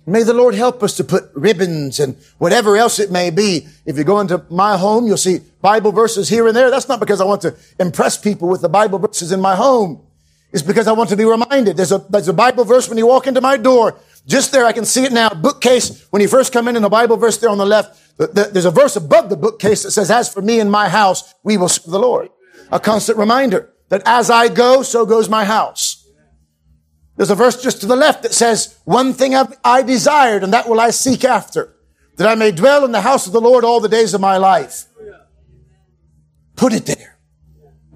May 0.08 0.22
the 0.22 0.32
Lord 0.32 0.54
help 0.54 0.82
us 0.82 0.96
to 0.96 1.04
put 1.04 1.30
ribbons 1.34 2.00
and 2.00 2.16
whatever 2.38 2.76
else 2.76 2.98
it 2.98 3.10
may 3.10 3.30
be. 3.30 3.66
If 3.84 3.98
you 3.98 4.04
go 4.04 4.20
into 4.20 4.42
my 4.48 4.76
home, 4.76 5.06
you'll 5.06 5.18
see 5.18 5.40
Bible 5.60 5.92
verses 5.92 6.28
here 6.28 6.46
and 6.46 6.56
there. 6.56 6.70
That's 6.70 6.88
not 6.88 6.98
because 6.98 7.20
I 7.20 7.24
want 7.24 7.42
to 7.42 7.54
impress 7.78 8.16
people 8.16 8.48
with 8.48 8.62
the 8.62 8.68
Bible 8.68 8.98
verses 8.98 9.32
in 9.32 9.40
my 9.40 9.54
home. 9.54 10.02
It's 10.50 10.62
because 10.62 10.86
I 10.86 10.92
want 10.92 11.10
to 11.10 11.16
be 11.16 11.24
reminded. 11.24 11.76
There's 11.76 11.92
a, 11.92 11.98
there's 12.08 12.28
a 12.28 12.32
Bible 12.32 12.64
verse 12.64 12.88
when 12.88 12.96
you 12.96 13.06
walk 13.06 13.26
into 13.26 13.42
my 13.42 13.58
door. 13.58 13.98
Just 14.26 14.50
there, 14.52 14.64
I 14.64 14.72
can 14.72 14.84
see 14.84 15.04
it 15.04 15.12
now. 15.12 15.28
Bookcase, 15.28 16.06
when 16.10 16.22
you 16.22 16.28
first 16.28 16.52
come 16.52 16.68
in, 16.68 16.76
and 16.76 16.84
the 16.84 16.88
Bible 16.88 17.16
verse 17.16 17.38
there 17.38 17.50
on 17.50 17.58
the 17.58 17.66
left, 17.66 17.98
there's 18.34 18.64
a 18.64 18.70
verse 18.70 18.96
above 18.96 19.28
the 19.28 19.36
bookcase 19.36 19.82
that 19.82 19.90
says, 19.90 20.10
as 20.10 20.32
for 20.32 20.42
me 20.42 20.60
and 20.60 20.70
my 20.70 20.88
house, 20.88 21.34
we 21.42 21.56
will 21.56 21.68
serve 21.68 21.92
the 21.92 21.98
Lord. 21.98 22.30
A 22.70 22.80
constant 22.80 23.18
reminder 23.18 23.70
that 23.88 24.02
as 24.04 24.30
I 24.30 24.48
go, 24.48 24.82
so 24.82 25.06
goes 25.06 25.28
my 25.28 25.44
house. 25.44 25.87
There's 27.18 27.30
a 27.30 27.34
verse 27.34 27.60
just 27.60 27.80
to 27.80 27.86
the 27.86 27.96
left 27.96 28.22
that 28.22 28.32
says, 28.32 28.78
one 28.84 29.12
thing 29.12 29.34
I 29.34 29.82
desired 29.82 30.44
and 30.44 30.52
that 30.52 30.68
will 30.68 30.78
I 30.78 30.90
seek 30.90 31.24
after, 31.24 31.74
that 32.16 32.28
I 32.28 32.36
may 32.36 32.52
dwell 32.52 32.84
in 32.84 32.92
the 32.92 33.00
house 33.00 33.26
of 33.26 33.32
the 33.32 33.40
Lord 33.40 33.64
all 33.64 33.80
the 33.80 33.88
days 33.88 34.14
of 34.14 34.20
my 34.20 34.36
life. 34.36 34.84
Put 36.54 36.72
it 36.72 36.86
there. 36.86 37.18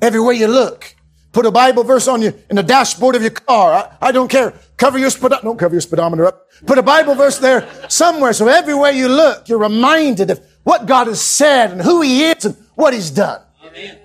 Everywhere 0.01 0.35
you 0.35 0.49
look. 0.49 0.97
Put 1.31 1.47
a 1.47 1.53
Bible 1.53 1.85
verse 1.85 2.09
on 2.09 2.21
you 2.21 2.35
in 2.51 2.57
the 2.57 2.65
dashboard 2.65 3.15
of 3.15 3.23
your 3.23 3.31
car. 3.31 3.73
I, 3.73 4.09
I 4.09 4.13
don't 4.13 4.29
care. 4.29 4.55
Cover 4.77 4.99
your 4.99 5.09
speedometer. 5.11 5.45
Don't 5.45 5.59
cover 5.59 5.75
your 5.77 5.81
speedometer 5.81 6.27
up. 6.27 6.49
Put 6.67 6.79
a 6.79 6.83
Bible 6.83 7.15
verse 7.15 7.39
there 7.39 7.69
somewhere. 7.89 8.33
So 8.33 8.49
everywhere 8.49 8.91
you 8.91 9.07
look, 9.07 9.49
you're 9.49 9.59
reminded 9.59 10.31
of 10.31 10.41
what 10.65 10.87
God 10.87 11.07
has 11.07 11.21
said 11.21 11.71
and 11.71 11.81
who 11.81 12.03
He 12.03 12.25
is 12.25 12.45
and 12.45 12.57
what 12.75 12.93
He's 12.93 13.11
done. 13.11 13.41
Amen. 13.65 13.99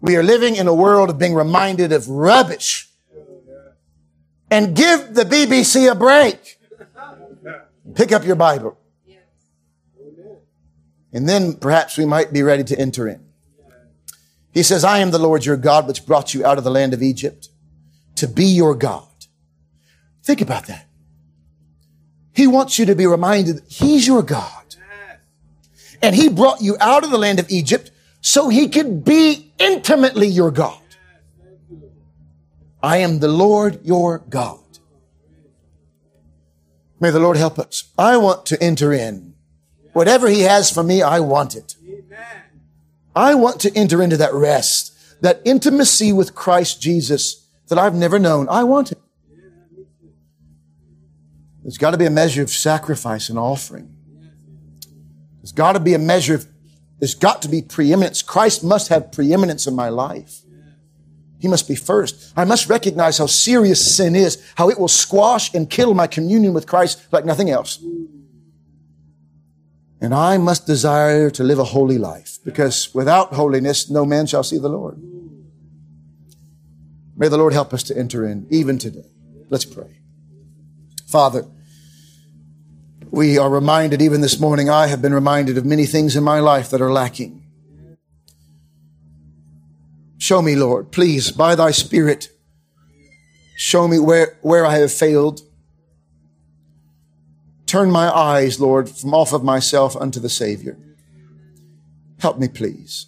We 0.00 0.14
are 0.14 0.22
living 0.22 0.54
in 0.54 0.68
a 0.68 0.74
world 0.74 1.10
of 1.10 1.18
being 1.18 1.34
reminded 1.34 1.90
of 1.92 2.08
rubbish. 2.08 2.88
And 4.54 4.76
give 4.76 5.14
the 5.14 5.24
BBC 5.24 5.90
a 5.90 5.96
break. 5.96 6.60
Pick 7.96 8.12
up 8.12 8.24
your 8.24 8.36
Bible. 8.36 8.78
And 11.12 11.28
then 11.28 11.54
perhaps 11.54 11.98
we 11.98 12.04
might 12.04 12.32
be 12.32 12.44
ready 12.44 12.62
to 12.62 12.78
enter 12.78 13.08
in. 13.08 13.26
He 14.52 14.62
says, 14.62 14.84
I 14.84 15.00
am 15.00 15.10
the 15.10 15.18
Lord 15.18 15.44
your 15.44 15.56
God, 15.56 15.88
which 15.88 16.06
brought 16.06 16.34
you 16.34 16.46
out 16.46 16.56
of 16.56 16.62
the 16.62 16.70
land 16.70 16.94
of 16.94 17.02
Egypt 17.02 17.48
to 18.14 18.28
be 18.28 18.44
your 18.44 18.76
God. 18.76 19.08
Think 20.22 20.40
about 20.40 20.66
that. 20.66 20.86
He 22.32 22.46
wants 22.46 22.78
you 22.78 22.86
to 22.86 22.94
be 22.94 23.08
reminded 23.08 23.60
he's 23.66 24.06
your 24.06 24.22
God. 24.22 24.76
And 26.00 26.14
he 26.14 26.28
brought 26.28 26.62
you 26.62 26.76
out 26.78 27.02
of 27.02 27.10
the 27.10 27.18
land 27.18 27.40
of 27.40 27.50
Egypt 27.50 27.90
so 28.20 28.50
he 28.50 28.68
could 28.68 29.04
be 29.04 29.52
intimately 29.58 30.28
your 30.28 30.52
God. 30.52 30.83
I 32.84 32.98
am 32.98 33.20
the 33.20 33.28
Lord 33.28 33.80
your 33.82 34.18
God. 34.18 34.60
May 37.00 37.10
the 37.10 37.18
Lord 37.18 37.38
help 37.38 37.58
us. 37.58 37.90
I 37.96 38.18
want 38.18 38.44
to 38.44 38.62
enter 38.62 38.92
in. 38.92 39.36
Whatever 39.94 40.28
he 40.28 40.42
has 40.42 40.70
for 40.70 40.82
me, 40.82 41.00
I 41.00 41.20
want 41.20 41.56
it. 41.56 41.76
I 43.16 43.36
want 43.36 43.58
to 43.62 43.74
enter 43.74 44.02
into 44.02 44.18
that 44.18 44.34
rest, 44.34 44.92
that 45.22 45.40
intimacy 45.46 46.12
with 46.12 46.34
Christ 46.34 46.82
Jesus 46.82 47.48
that 47.68 47.78
I've 47.78 47.94
never 47.94 48.18
known. 48.18 48.50
I 48.50 48.64
want 48.64 48.92
it. 48.92 48.98
There's 51.62 51.78
got 51.78 51.92
to 51.92 51.98
be 51.98 52.04
a 52.04 52.10
measure 52.10 52.42
of 52.42 52.50
sacrifice 52.50 53.30
and 53.30 53.38
offering. 53.38 53.96
There's 55.38 55.52
got 55.52 55.72
to 55.72 55.80
be 55.80 55.94
a 55.94 55.98
measure 55.98 56.34
of, 56.34 56.46
there's 56.98 57.14
got 57.14 57.40
to 57.42 57.48
be 57.48 57.62
preeminence. 57.62 58.20
Christ 58.20 58.62
must 58.62 58.88
have 58.88 59.10
preeminence 59.10 59.66
in 59.66 59.74
my 59.74 59.88
life. 59.88 60.43
He 61.44 61.48
must 61.48 61.68
be 61.68 61.74
first. 61.74 62.32
I 62.38 62.46
must 62.46 62.70
recognize 62.70 63.18
how 63.18 63.26
serious 63.26 63.94
sin 63.96 64.16
is, 64.16 64.42
how 64.54 64.70
it 64.70 64.78
will 64.78 64.88
squash 64.88 65.52
and 65.52 65.68
kill 65.68 65.92
my 65.92 66.06
communion 66.06 66.54
with 66.54 66.66
Christ 66.66 67.06
like 67.12 67.26
nothing 67.26 67.50
else. 67.50 67.84
And 70.00 70.14
I 70.14 70.38
must 70.38 70.66
desire 70.66 71.28
to 71.28 71.44
live 71.44 71.58
a 71.58 71.64
holy 71.64 71.98
life 71.98 72.38
because 72.46 72.94
without 72.94 73.34
holiness, 73.34 73.90
no 73.90 74.06
man 74.06 74.24
shall 74.24 74.42
see 74.42 74.56
the 74.56 74.70
Lord. 74.70 74.98
May 77.14 77.28
the 77.28 77.36
Lord 77.36 77.52
help 77.52 77.74
us 77.74 77.82
to 77.82 77.98
enter 77.98 78.24
in 78.24 78.46
even 78.48 78.78
today. 78.78 79.10
Let's 79.50 79.66
pray. 79.66 79.98
Father, 81.06 81.44
we 83.10 83.36
are 83.36 83.50
reminded 83.50 84.00
even 84.00 84.22
this 84.22 84.40
morning, 84.40 84.70
I 84.70 84.86
have 84.86 85.02
been 85.02 85.12
reminded 85.12 85.58
of 85.58 85.66
many 85.66 85.84
things 85.84 86.16
in 86.16 86.24
my 86.24 86.40
life 86.40 86.70
that 86.70 86.80
are 86.80 86.90
lacking. 86.90 87.43
Show 90.24 90.40
me, 90.40 90.56
Lord, 90.56 90.90
please, 90.90 91.30
by 91.30 91.54
thy 91.54 91.70
Spirit, 91.70 92.30
show 93.58 93.86
me 93.86 93.98
where, 93.98 94.38
where 94.40 94.64
I 94.64 94.78
have 94.78 94.90
failed 94.90 95.42
turn 97.66 97.90
my 97.90 98.08
eyes, 98.08 98.58
Lord, 98.58 98.88
from 98.88 99.12
off 99.12 99.34
of 99.34 99.44
myself 99.44 99.94
unto 99.94 100.18
the 100.20 100.30
Savior. 100.30 100.78
Help 102.20 102.38
me, 102.38 102.48
please. 102.48 103.04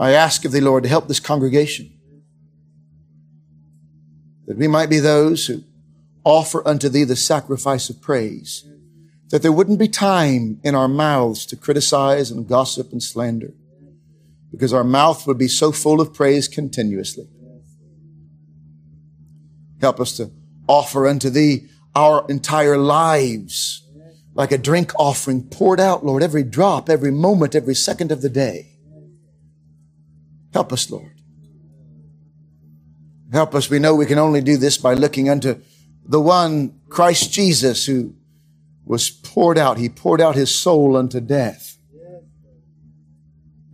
I 0.00 0.14
ask 0.14 0.44
of 0.44 0.50
thee, 0.50 0.60
Lord, 0.60 0.82
to 0.82 0.88
help 0.88 1.06
this 1.06 1.20
congregation, 1.20 1.92
that 4.48 4.58
we 4.58 4.66
might 4.66 4.90
be 4.90 4.98
those 4.98 5.46
who 5.46 5.62
offer 6.24 6.66
unto 6.66 6.88
thee 6.88 7.04
the 7.04 7.14
sacrifice 7.14 7.88
of 7.88 8.02
praise, 8.02 8.64
that 9.28 9.42
there 9.42 9.52
wouldn't 9.52 9.78
be 9.78 9.86
time 9.86 10.58
in 10.64 10.74
our 10.74 10.88
mouths 10.88 11.46
to 11.46 11.54
criticize 11.54 12.32
and 12.32 12.48
gossip 12.48 12.90
and 12.90 13.00
slander, 13.00 13.52
because 14.50 14.72
our 14.72 14.84
mouth 14.84 15.26
would 15.26 15.38
be 15.38 15.48
so 15.48 15.72
full 15.72 16.00
of 16.00 16.12
praise 16.12 16.48
continuously. 16.48 17.28
Help 19.80 20.00
us 20.00 20.16
to 20.16 20.30
offer 20.68 21.06
unto 21.06 21.30
thee 21.30 21.68
our 21.94 22.26
entire 22.28 22.76
lives 22.76 23.86
like 24.34 24.52
a 24.52 24.58
drink 24.58 24.92
offering 24.98 25.42
poured 25.42 25.80
out, 25.80 26.04
Lord, 26.04 26.22
every 26.22 26.42
drop, 26.42 26.88
every 26.88 27.10
moment, 27.10 27.54
every 27.54 27.74
second 27.74 28.12
of 28.12 28.22
the 28.22 28.28
day. 28.28 28.76
Help 30.52 30.72
us, 30.72 30.90
Lord. 30.90 31.20
Help 33.32 33.54
us. 33.54 33.70
We 33.70 33.78
know 33.78 33.94
we 33.94 34.06
can 34.06 34.18
only 34.18 34.40
do 34.40 34.56
this 34.56 34.76
by 34.76 34.94
looking 34.94 35.28
unto 35.28 35.60
the 36.04 36.20
one 36.20 36.80
Christ 36.88 37.32
Jesus 37.32 37.86
who 37.86 38.14
was 38.84 39.10
poured 39.10 39.58
out. 39.58 39.78
He 39.78 39.88
poured 39.88 40.20
out 40.20 40.34
his 40.34 40.54
soul 40.54 40.96
unto 40.96 41.20
death 41.20 41.78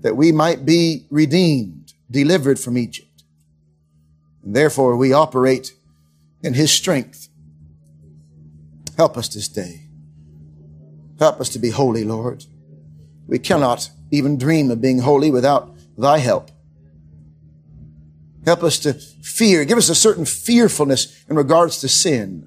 that 0.07 0.15
we 0.15 0.31
might 0.31 0.65
be 0.65 1.05
redeemed, 1.11 1.93
delivered 2.09 2.61
from 2.61 2.79
Egypt. 2.79 3.25
And 4.45 4.55
therefore 4.55 4.97
we 4.97 5.13
operate 5.13 5.73
in 6.43 6.55
his 6.55 6.71
strength 6.71 7.27
Help 8.97 9.19
us 9.19 9.29
this 9.29 9.49
day. 9.49 9.83
Help 11.19 11.41
us 11.41 11.51
to 11.51 11.59
be 11.59 11.71
holy, 11.71 12.05
Lord. 12.05 12.45
We 13.27 13.39
cannot 13.39 13.91
even 14.11 14.39
dream 14.39 14.71
of 14.71 14.81
being 14.81 15.01
holy 15.01 15.31
without 15.31 15.75
thy 15.99 16.19
help. 16.19 16.51
Help 18.45 18.63
us 18.63 18.79
to 18.81 18.95
fear. 18.95 19.65
Give 19.65 19.77
us 19.77 19.89
a 19.89 19.95
certain 19.95 20.25
fearfulness 20.25 21.25
in 21.29 21.37
regards 21.37 21.81
to 21.81 21.89
sin. 21.89 22.47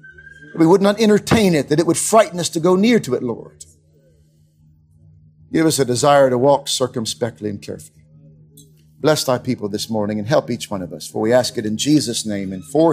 We 0.56 0.66
would 0.66 0.82
not 0.82 1.00
entertain 1.00 1.54
it, 1.54 1.68
that 1.68 1.78
it 1.78 1.86
would 1.86 1.98
frighten 1.98 2.40
us 2.40 2.48
to 2.50 2.60
go 2.60 2.74
near 2.74 2.98
to 3.00 3.14
it, 3.14 3.22
Lord. 3.22 3.64
Give 5.52 5.66
us 5.66 5.78
a 5.78 5.84
desire 5.84 6.30
to 6.30 6.38
walk 6.38 6.68
circumspectly 6.68 7.50
and 7.50 7.60
carefully. 7.60 8.04
Bless 9.00 9.24
thy 9.24 9.38
people 9.38 9.68
this 9.68 9.88
morning 9.88 10.18
and 10.18 10.28
help 10.28 10.50
each 10.50 10.70
one 10.70 10.82
of 10.82 10.92
us, 10.92 11.08
for 11.08 11.20
we 11.20 11.32
ask 11.32 11.56
it 11.58 11.66
in 11.66 11.76
Jesus' 11.76 12.26
name 12.26 12.52
and 12.52 12.64
for 12.64 12.88